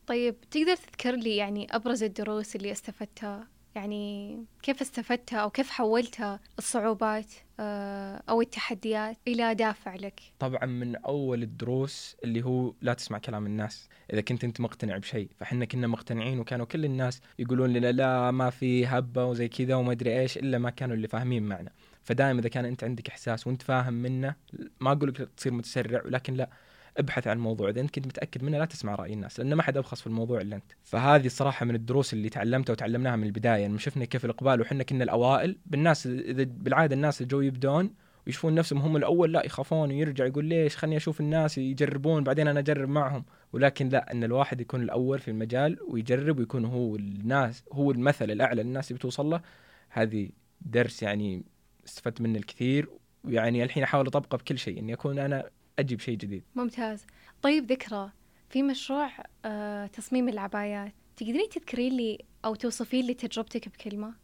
طيب 0.06 0.40
تقدر 0.50 0.76
تذكر 0.76 1.16
لي 1.16 1.36
يعني 1.36 1.66
أبرز 1.70 2.02
الدروس 2.02 2.56
اللي 2.56 2.72
استفدتها؟ 2.72 3.48
يعني 3.74 4.38
كيف 4.62 4.80
استفدتها 4.80 5.38
أو 5.38 5.50
كيف 5.50 5.70
حولتها 5.70 6.40
الصعوبات 6.58 7.32
آه، 7.60 8.22
أو 8.28 8.40
التحديات 8.40 9.16
إلى 9.28 9.54
دافع 9.54 9.94
لك؟ 9.94 10.20
طبعا 10.38 10.66
من 10.66 10.96
أول 10.96 11.42
الدروس 11.42 12.16
اللي 12.24 12.44
هو 12.44 12.74
لا 12.82 12.94
تسمع 12.94 13.18
كلام 13.18 13.46
الناس. 13.46 13.88
إذا 14.12 14.20
كنت 14.20 14.44
أنت 14.44 14.60
مقتنع 14.60 14.96
بشيء 14.96 15.28
فحنا 15.36 15.64
كنا 15.64 15.86
مقتنعين 15.86 16.38
وكانوا 16.38 16.66
كل 16.66 16.84
الناس 16.84 17.20
يقولون 17.38 17.72
لنا 17.72 17.92
لا 17.92 18.30
ما 18.30 18.50
في 18.50 18.86
هبة 18.86 19.24
وزي 19.24 19.48
كذا 19.48 19.74
وما 19.74 19.92
أدري 19.92 20.20
إيش 20.20 20.38
إلا 20.38 20.58
ما 20.58 20.70
كانوا 20.70 20.96
اللي 20.96 21.08
فاهمين 21.08 21.42
معنا. 21.42 21.70
فدائما 22.02 22.40
إذا 22.40 22.48
كان 22.48 22.64
أنت 22.64 22.84
عندك 22.84 23.08
إحساس 23.08 23.46
وأنت 23.46 23.62
فاهم 23.62 23.94
منه 23.94 24.34
ما 24.80 24.92
أقول 24.92 25.08
لك 25.08 25.28
تصير 25.36 25.52
متسرع 25.52 26.02
ولكن 26.04 26.34
لا. 26.34 26.50
ابحث 26.96 27.26
عن 27.26 27.36
الموضوع 27.36 27.68
إذا 27.68 27.80
أنت 27.80 27.94
كنت 27.94 28.06
متأكد 28.06 28.44
منه 28.44 28.58
لا 28.58 28.64
تسمع 28.64 28.94
رأي 28.94 29.12
الناس 29.12 29.40
لأن 29.40 29.54
ما 29.54 29.62
حد 29.62 29.76
أبخص 29.76 30.00
في 30.00 30.06
الموضوع 30.06 30.40
إلا 30.40 30.56
أنت. 30.56 30.72
فهذه 30.84 31.26
الصراحه 31.26 31.66
من 31.66 31.74
الدروس 31.74 32.12
اللي 32.12 32.28
تعلمتها 32.28 32.72
وتعلمناها 32.72 33.16
من 33.16 33.26
البداية 33.26 33.62
يعني 33.62 33.78
شفنا 33.78 34.04
كيف 34.04 34.24
الإقبال 34.24 34.60
وحنا 34.60 34.82
كنا 34.82 35.04
الأوائل 35.04 35.58
بالناس 35.66 36.06
إذا 36.06 36.44
بالعادة 36.44 36.94
الناس 36.94 37.20
اللي 37.20 37.28
جو 37.28 37.40
يبدون 37.40 37.94
ويشوفون 38.26 38.54
نفسهم 38.54 38.78
هم 38.78 38.96
الأول 38.96 39.32
لا 39.32 39.46
يخافون 39.46 39.90
ويرجع 39.90 40.26
يقول 40.26 40.44
ليش 40.44 40.76
خلني 40.76 40.96
أشوف 40.96 41.20
الناس 41.20 41.58
يجربون 41.58 42.24
بعدين 42.24 42.48
أنا 42.48 42.60
أجرب 42.60 42.88
معهم. 42.88 43.24
ولكن 43.52 43.88
لا 43.88 44.12
إن 44.12 44.24
الواحد 44.24 44.60
يكون 44.60 44.82
الأول 44.82 45.18
في 45.18 45.28
المجال 45.28 45.78
ويجرب 45.88 46.38
ويكون 46.38 46.64
هو 46.64 46.96
الناس 46.96 47.64
هو 47.72 47.90
المثل 47.90 48.30
الأعلى 48.30 48.62
للناس 48.62 48.90
اللي 48.90 48.98
بتوصل 48.98 49.30
له. 49.30 49.40
هذه 49.88 50.28
درس 50.60 51.02
يعني 51.02 51.42
استفدت 51.86 52.20
منه 52.20 52.38
الكثير 52.38 52.88
ويعني 53.24 53.64
الحين 53.64 53.82
أحاول 53.82 54.06
أطبقه 54.06 54.38
بكل 54.38 54.58
شيء 54.58 54.78
إني 54.78 54.92
أكون 54.92 55.18
أنا 55.18 55.50
أجيب 55.78 56.00
شيء 56.00 56.16
جديد. 56.16 56.42
ممتاز. 56.54 57.06
طيب 57.42 57.72
ذكرى 57.72 58.12
في 58.50 58.62
مشروع 58.62 59.10
آه 59.44 59.86
تصميم 59.86 60.28
العبايات 60.28 60.94
تقدرين 61.16 61.48
تذكرين 61.48 61.96
لي 61.96 62.18
أو 62.44 62.54
توصفين 62.54 63.06
لي 63.06 63.14
تجربتك 63.14 63.68
بكلمة؟ 63.68 64.14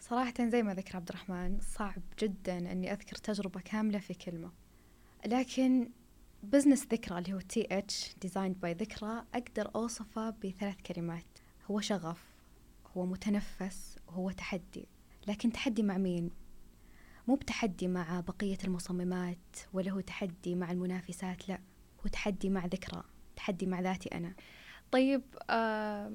صراحة 0.00 0.34
زي 0.40 0.62
ما 0.62 0.74
ذكر 0.74 0.96
عبد 0.96 1.08
الرحمن 1.08 1.58
صعب 1.60 2.02
جدا 2.18 2.72
إني 2.72 2.92
أذكر 2.92 3.16
تجربة 3.16 3.60
كاملة 3.60 3.98
في 3.98 4.14
كلمة. 4.14 4.52
لكن 5.26 5.90
business 6.42 6.86
ذكرى 6.86 7.18
اللي 7.18 7.32
هو 7.32 7.40
TH 7.40 7.66
designed 7.70 8.60
by 8.60 8.72
ذكرى 8.72 9.24
أقدر 9.34 9.70
أوصفه 9.76 10.30
بثلاث 10.30 10.76
كلمات. 10.86 11.26
هو 11.70 11.80
شغف 11.80 12.24
هو 12.96 13.06
متنفس 13.06 13.96
وهو 14.06 14.30
تحدي. 14.30 14.88
لكن 15.28 15.52
تحدي 15.52 15.82
مع 15.82 15.98
مين؟ 15.98 16.30
مو 17.28 17.34
بتحدي 17.34 17.88
مع 17.88 18.20
بقية 18.20 18.58
المصممات 18.64 19.56
ولا 19.72 19.90
هو 19.90 20.00
تحدي 20.00 20.54
مع 20.54 20.70
المنافسات 20.70 21.48
لا 21.48 21.58
هو 22.00 22.08
تحدي 22.08 22.50
مع 22.50 22.66
ذكرى 22.66 23.02
تحدي 23.36 23.66
مع 23.66 23.80
ذاتي 23.80 24.08
أنا 24.08 24.34
طيب 24.92 25.22
آه 25.50 26.12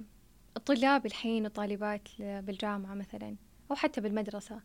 الطلاب 0.57 1.05
الحين 1.05 1.45
وطالبات 1.45 2.09
بالجامعة 2.19 2.93
مثلا 2.93 3.35
أو 3.71 3.75
حتى 3.75 4.01
بالمدرسة 4.01 4.61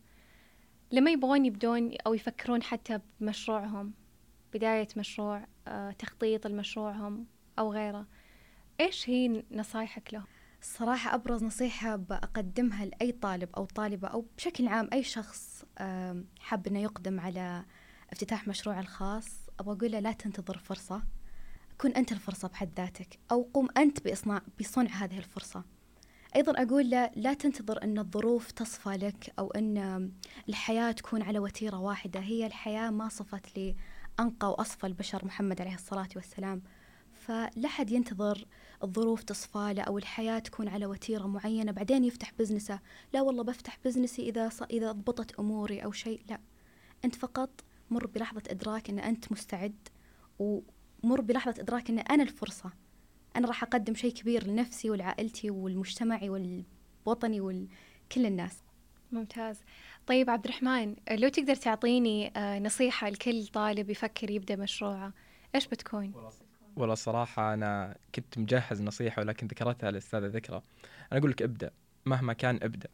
لما 0.91 1.11
يبغون 1.11 1.45
يبدون 1.45 1.91
أو 2.07 2.13
يفكرون 2.13 2.63
حتى 2.63 2.99
بمشروعهم 3.19 3.93
بداية 4.53 4.87
مشروع 4.97 5.47
آه 5.67 5.91
تخطيط 5.91 6.47
لمشروعهم 6.47 7.25
أو 7.59 7.73
غيره 7.73 8.07
إيش 8.79 9.09
هي 9.09 9.43
نصايحك 9.51 10.13
لهم؟ 10.13 10.25
الصراحة 10.61 11.15
أبرز 11.15 11.43
نصيحة 11.43 11.95
بقدمها 11.95 12.85
لأي 12.85 13.11
طالب 13.11 13.49
أو 13.57 13.65
طالبة 13.65 14.07
أو 14.07 14.25
بشكل 14.37 14.67
عام 14.67 14.89
أي 14.93 15.03
شخص 15.03 15.54
حاب 16.39 16.67
أنه 16.67 16.79
يقدم 16.79 17.19
على 17.19 17.65
افتتاح 18.11 18.47
مشروع 18.47 18.79
الخاص. 18.79 19.25
أبغى 19.59 19.77
أقول 19.77 19.91
له 19.91 19.99
لا 19.99 20.11
تنتظر 20.11 20.57
فرصة. 20.57 21.03
كن 21.77 21.91
أنت 21.91 22.11
الفرصة 22.11 22.47
بحد 22.47 22.69
ذاتك 22.77 23.19
أو 23.31 23.49
قم 23.53 23.67
أنت 23.77 24.03
بإصناع 24.03 24.41
بصنع 24.59 24.91
هذه 24.91 25.17
الفرصة. 25.17 25.63
أيضا 26.35 26.63
أقول 26.63 26.89
له 26.89 27.11
لا 27.15 27.33
تنتظر 27.33 27.83
أن 27.83 27.99
الظروف 27.99 28.51
تصفى 28.51 28.89
لك 28.89 29.33
أو 29.39 29.51
أن 29.51 30.11
الحياة 30.49 30.91
تكون 30.91 31.21
على 31.21 31.39
وتيرة 31.39 31.77
واحدة. 31.77 32.19
هي 32.19 32.45
الحياة 32.45 32.89
ما 32.89 33.09
صفت 33.09 33.57
لأنقى 33.57 34.51
وأصفى 34.51 34.87
البشر 34.87 35.25
محمد 35.25 35.61
عليه 35.61 35.75
الصلاة 35.75 36.09
والسلام. 36.15 36.61
فلا 37.25 37.67
حد 37.67 37.91
ينتظر 37.91 38.45
الظروف 38.83 39.23
تصفى 39.23 39.73
له 39.75 39.83
أو 39.83 39.97
الحياة 39.97 40.39
تكون 40.39 40.67
على 40.67 40.85
وتيرة 40.85 41.27
معينة 41.27 41.71
بعدين 41.71 42.03
يفتح 42.03 42.31
بزنسه. 42.39 42.79
لا 43.13 43.21
والله 43.21 43.43
بفتح 43.43 43.79
بزنسي 43.85 44.29
إذا 44.29 44.49
ص... 44.49 44.61
إذا 44.61 44.91
ضبطت 44.91 45.39
أموري 45.39 45.79
أو 45.79 45.91
شيء 45.91 46.21
لا. 46.29 46.39
أنت 47.05 47.15
فقط 47.15 47.49
مر 47.89 48.07
بلحظة 48.07 48.43
إدراك 48.49 48.89
أن 48.89 48.99
أنت 48.99 49.31
مستعد 49.31 49.75
ومر 50.39 51.21
بلحظة 51.21 51.61
إدراك 51.61 51.89
أن 51.89 51.99
أنا 51.99 52.23
الفرصة. 52.23 52.71
أنا 53.35 53.47
راح 53.47 53.63
أقدم 53.63 53.95
شيء 53.95 54.13
كبير 54.13 54.47
لنفسي 54.47 54.89
ولعائلتي 54.89 55.49
ولمجتمعي 55.49 56.29
وطني 57.05 57.41
وكل 57.41 58.25
الناس. 58.25 58.63
ممتاز. 59.11 59.59
طيب 60.07 60.29
عبد 60.29 60.45
الرحمن 60.45 60.95
لو 61.11 61.29
تقدر 61.29 61.55
تعطيني 61.55 62.37
آه، 62.37 62.59
نصيحة 62.59 63.09
لكل 63.09 63.47
طالب 63.47 63.89
يفكر 63.89 64.31
يبدأ 64.31 64.55
مشروعه 64.55 65.13
إيش 65.55 65.67
بتكون؟ 65.67 66.13
والله 66.75 66.93
الصراحة 66.93 67.53
أنا 67.53 67.97
كنت 68.15 68.37
مجهز 68.37 68.81
نصيحة 68.81 69.19
ولكن 69.21 69.47
ذكرتها 69.47 69.89
الأستاذة 69.89 70.25
ذكرى. 70.27 70.61
أنا 71.11 71.19
أقول 71.19 71.31
لك 71.31 71.41
ابدأ 71.41 71.71
مهما 72.05 72.33
كان 72.33 72.59
ابدأ. 72.63 72.89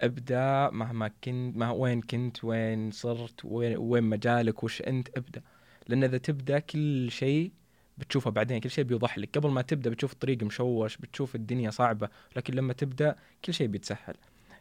ابدأ 0.00 0.70
مهما 0.70 1.08
كنت 1.24 1.56
ما 1.56 1.70
وين 1.70 2.00
كنت 2.02 2.44
وين 2.44 2.90
صرت 2.90 3.44
وين, 3.44 3.76
وين 3.76 4.04
مجالك 4.04 4.64
وش 4.64 4.82
أنت 4.82 5.08
ابدأ. 5.18 5.42
لأن 5.88 6.04
إذا 6.04 6.18
تبدأ 6.18 6.58
كل 6.58 7.10
شيء 7.10 7.52
بتشوفه 7.98 8.30
بعدين 8.30 8.60
كل 8.60 8.70
شيء 8.70 8.84
بيوضح 8.84 9.18
لك. 9.18 9.38
قبل 9.38 9.50
ما 9.50 9.62
تبدأ 9.62 9.90
بتشوف 9.90 10.12
الطريق 10.12 10.42
مشوش 10.42 10.96
بتشوف 10.96 11.34
الدنيا 11.34 11.70
صعبة 11.70 12.08
لكن 12.36 12.54
لما 12.54 12.72
تبدأ 12.72 13.16
كل 13.44 13.54
شيء 13.54 13.66
بيتسهل. 13.66 14.14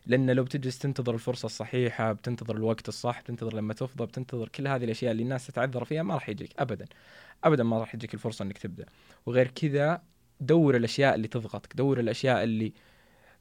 لأن 0.05 0.29
لو 0.31 0.43
بتجلس 0.43 0.79
تنتظر 0.79 1.13
الفرصة 1.13 1.45
الصحيحة 1.45 2.11
بتنتظر 2.13 2.55
الوقت 2.55 2.87
الصح 2.87 3.21
بتنتظر 3.21 3.55
لما 3.55 3.73
تفضى 3.73 4.05
بتنتظر 4.05 4.47
كل 4.49 4.67
هذه 4.67 4.83
الأشياء 4.83 5.11
اللي 5.11 5.23
الناس 5.23 5.47
تتعذر 5.47 5.85
فيها 5.85 6.03
ما 6.03 6.13
راح 6.13 6.29
يجيك 6.29 6.51
ابدا. 6.59 6.85
ابدا 7.43 7.63
ما 7.63 7.79
راح 7.79 7.95
يجيك 7.95 8.13
الفرصة 8.13 8.43
إنك 8.43 8.57
تبدأ. 8.57 8.85
وغير 9.25 9.47
كذا 9.47 10.01
دور 10.39 10.75
الأشياء 10.75 11.15
اللي 11.15 11.27
تضغطك 11.27 11.75
دور 11.75 11.99
الأشياء 11.99 12.43
اللي 12.43 12.73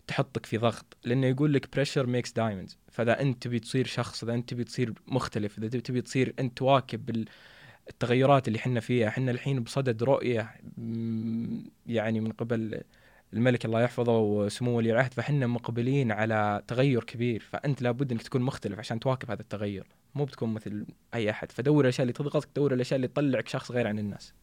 تحطك 0.06 0.46
في 0.46 0.58
ضغط 0.58 0.96
لأنه 1.04 1.26
يقول 1.26 1.54
لك 1.54 1.72
pressure 1.72 2.06
makes 2.06 2.32
diamonds 2.32 2.78
فإذا 2.90 3.20
أنت 3.20 3.42
تبي 3.42 3.58
تصير 3.58 3.86
شخص 3.86 4.22
إذا 4.24 4.34
أنت 4.34 4.50
تبي 4.50 4.64
تصير 4.64 4.92
مختلف 5.06 5.58
إذا 5.58 5.68
تبي 5.68 6.00
تصير 6.00 6.34
أنت 6.38 6.58
تواكب 6.58 7.26
التغيرات 7.90 8.48
اللي 8.48 8.58
حنا 8.58 8.80
فيها 8.80 9.10
حنا 9.10 9.30
الحين 9.30 9.60
بصدد 9.60 10.02
رؤية 10.02 10.54
يعني 11.86 12.20
من 12.20 12.32
قبل 12.32 12.82
الملك 13.34 13.64
الله 13.64 13.80
يحفظه 13.80 14.18
وسمو 14.18 14.76
ولي 14.76 14.92
العهد 14.92 15.14
فحنا 15.14 15.46
مقبلين 15.46 16.12
على 16.12 16.62
تغير 16.66 17.04
كبير 17.04 17.40
فأنت 17.40 17.82
لابد 17.82 18.12
إنك 18.12 18.22
تكون 18.22 18.42
مختلف 18.42 18.78
عشان 18.78 19.00
تواكب 19.00 19.30
هذا 19.30 19.42
التغير. 19.42 19.86
مو 20.14 20.24
بتكون 20.24 20.54
مثل 20.54 20.86
أي 21.14 21.30
أحد. 21.30 21.52
فدور 21.52 21.84
الأشياء 21.84 22.02
اللي 22.02 22.12
تضغطك 22.12 22.48
دور 22.56 22.74
الأشياء 22.74 22.96
اللي 22.96 23.08
تطلعك 23.08 23.48
شخص 23.48 23.70
غير 23.70 23.86
عن 23.86 23.98
الناس. 23.98 24.34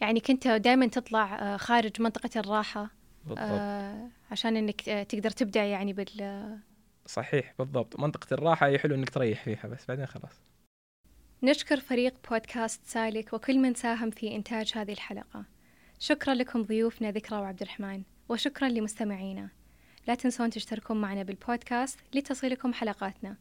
يعني 0.00 0.20
كنت 0.20 0.48
دائما 0.48 0.86
تطلع 0.86 1.54
آه، 1.54 1.56
خارج 1.56 2.02
منطقة 2.02 2.30
الراحة 2.40 2.90
بالضبط. 3.24 3.38
آه 3.40 4.08
عشان 4.30 4.56
إنك 4.56 4.88
آه، 4.88 5.02
تقدر 5.02 5.30
تبدع 5.30 5.64
يعني 5.64 5.92
بال 5.92 6.58
صحيح 7.06 7.54
بالضبط. 7.58 8.00
منطقة 8.00 8.34
الراحة 8.34 8.66
هي 8.66 8.78
حلو 8.78 8.94
إنك 8.94 9.10
تريح 9.10 9.44
فيها 9.44 9.66
بس 9.68 9.86
بعدين 9.88 10.06
خلاص. 10.06 10.42
نشكر 11.42 11.80
فريق 11.80 12.14
بودكاست 12.30 12.80
سالك 12.84 13.32
وكل 13.32 13.58
من 13.58 13.74
ساهم 13.74 14.10
في 14.10 14.36
إنتاج 14.36 14.72
هذه 14.74 14.92
الحلقة. 14.92 15.44
شكرا 15.98 16.34
لكم 16.34 16.62
ضيوفنا 16.62 17.10
ذكرى 17.10 17.38
وعبد 17.38 17.62
الرحمن 17.62 18.02
وشكرا 18.28 18.68
لمستمعينا. 18.68 19.48
لا 20.08 20.14
تنسون 20.14 20.50
تشتركون 20.50 21.00
معنا 21.00 21.22
بالبودكاست 21.22 21.98
لتصلكم 22.14 22.72
حلقاتنا. 22.72 23.36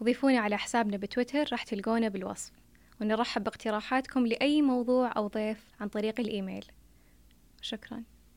وضيفونا 0.00 0.38
على 0.38 0.58
حسابنا 0.58 0.96
بتويتر 0.96 1.44
راح 1.52 1.62
تلقونا 1.62 2.08
بالوصف. 2.08 2.52
ونرحب 3.00 3.44
باقتراحاتكم 3.44 4.26
لأي 4.26 4.62
موضوع 4.62 5.12
أو 5.16 5.26
ضيف 5.26 5.64
عن 5.80 5.88
طريق 5.88 6.20
الإيميل. 6.20 6.64
شكراً. 7.62 8.02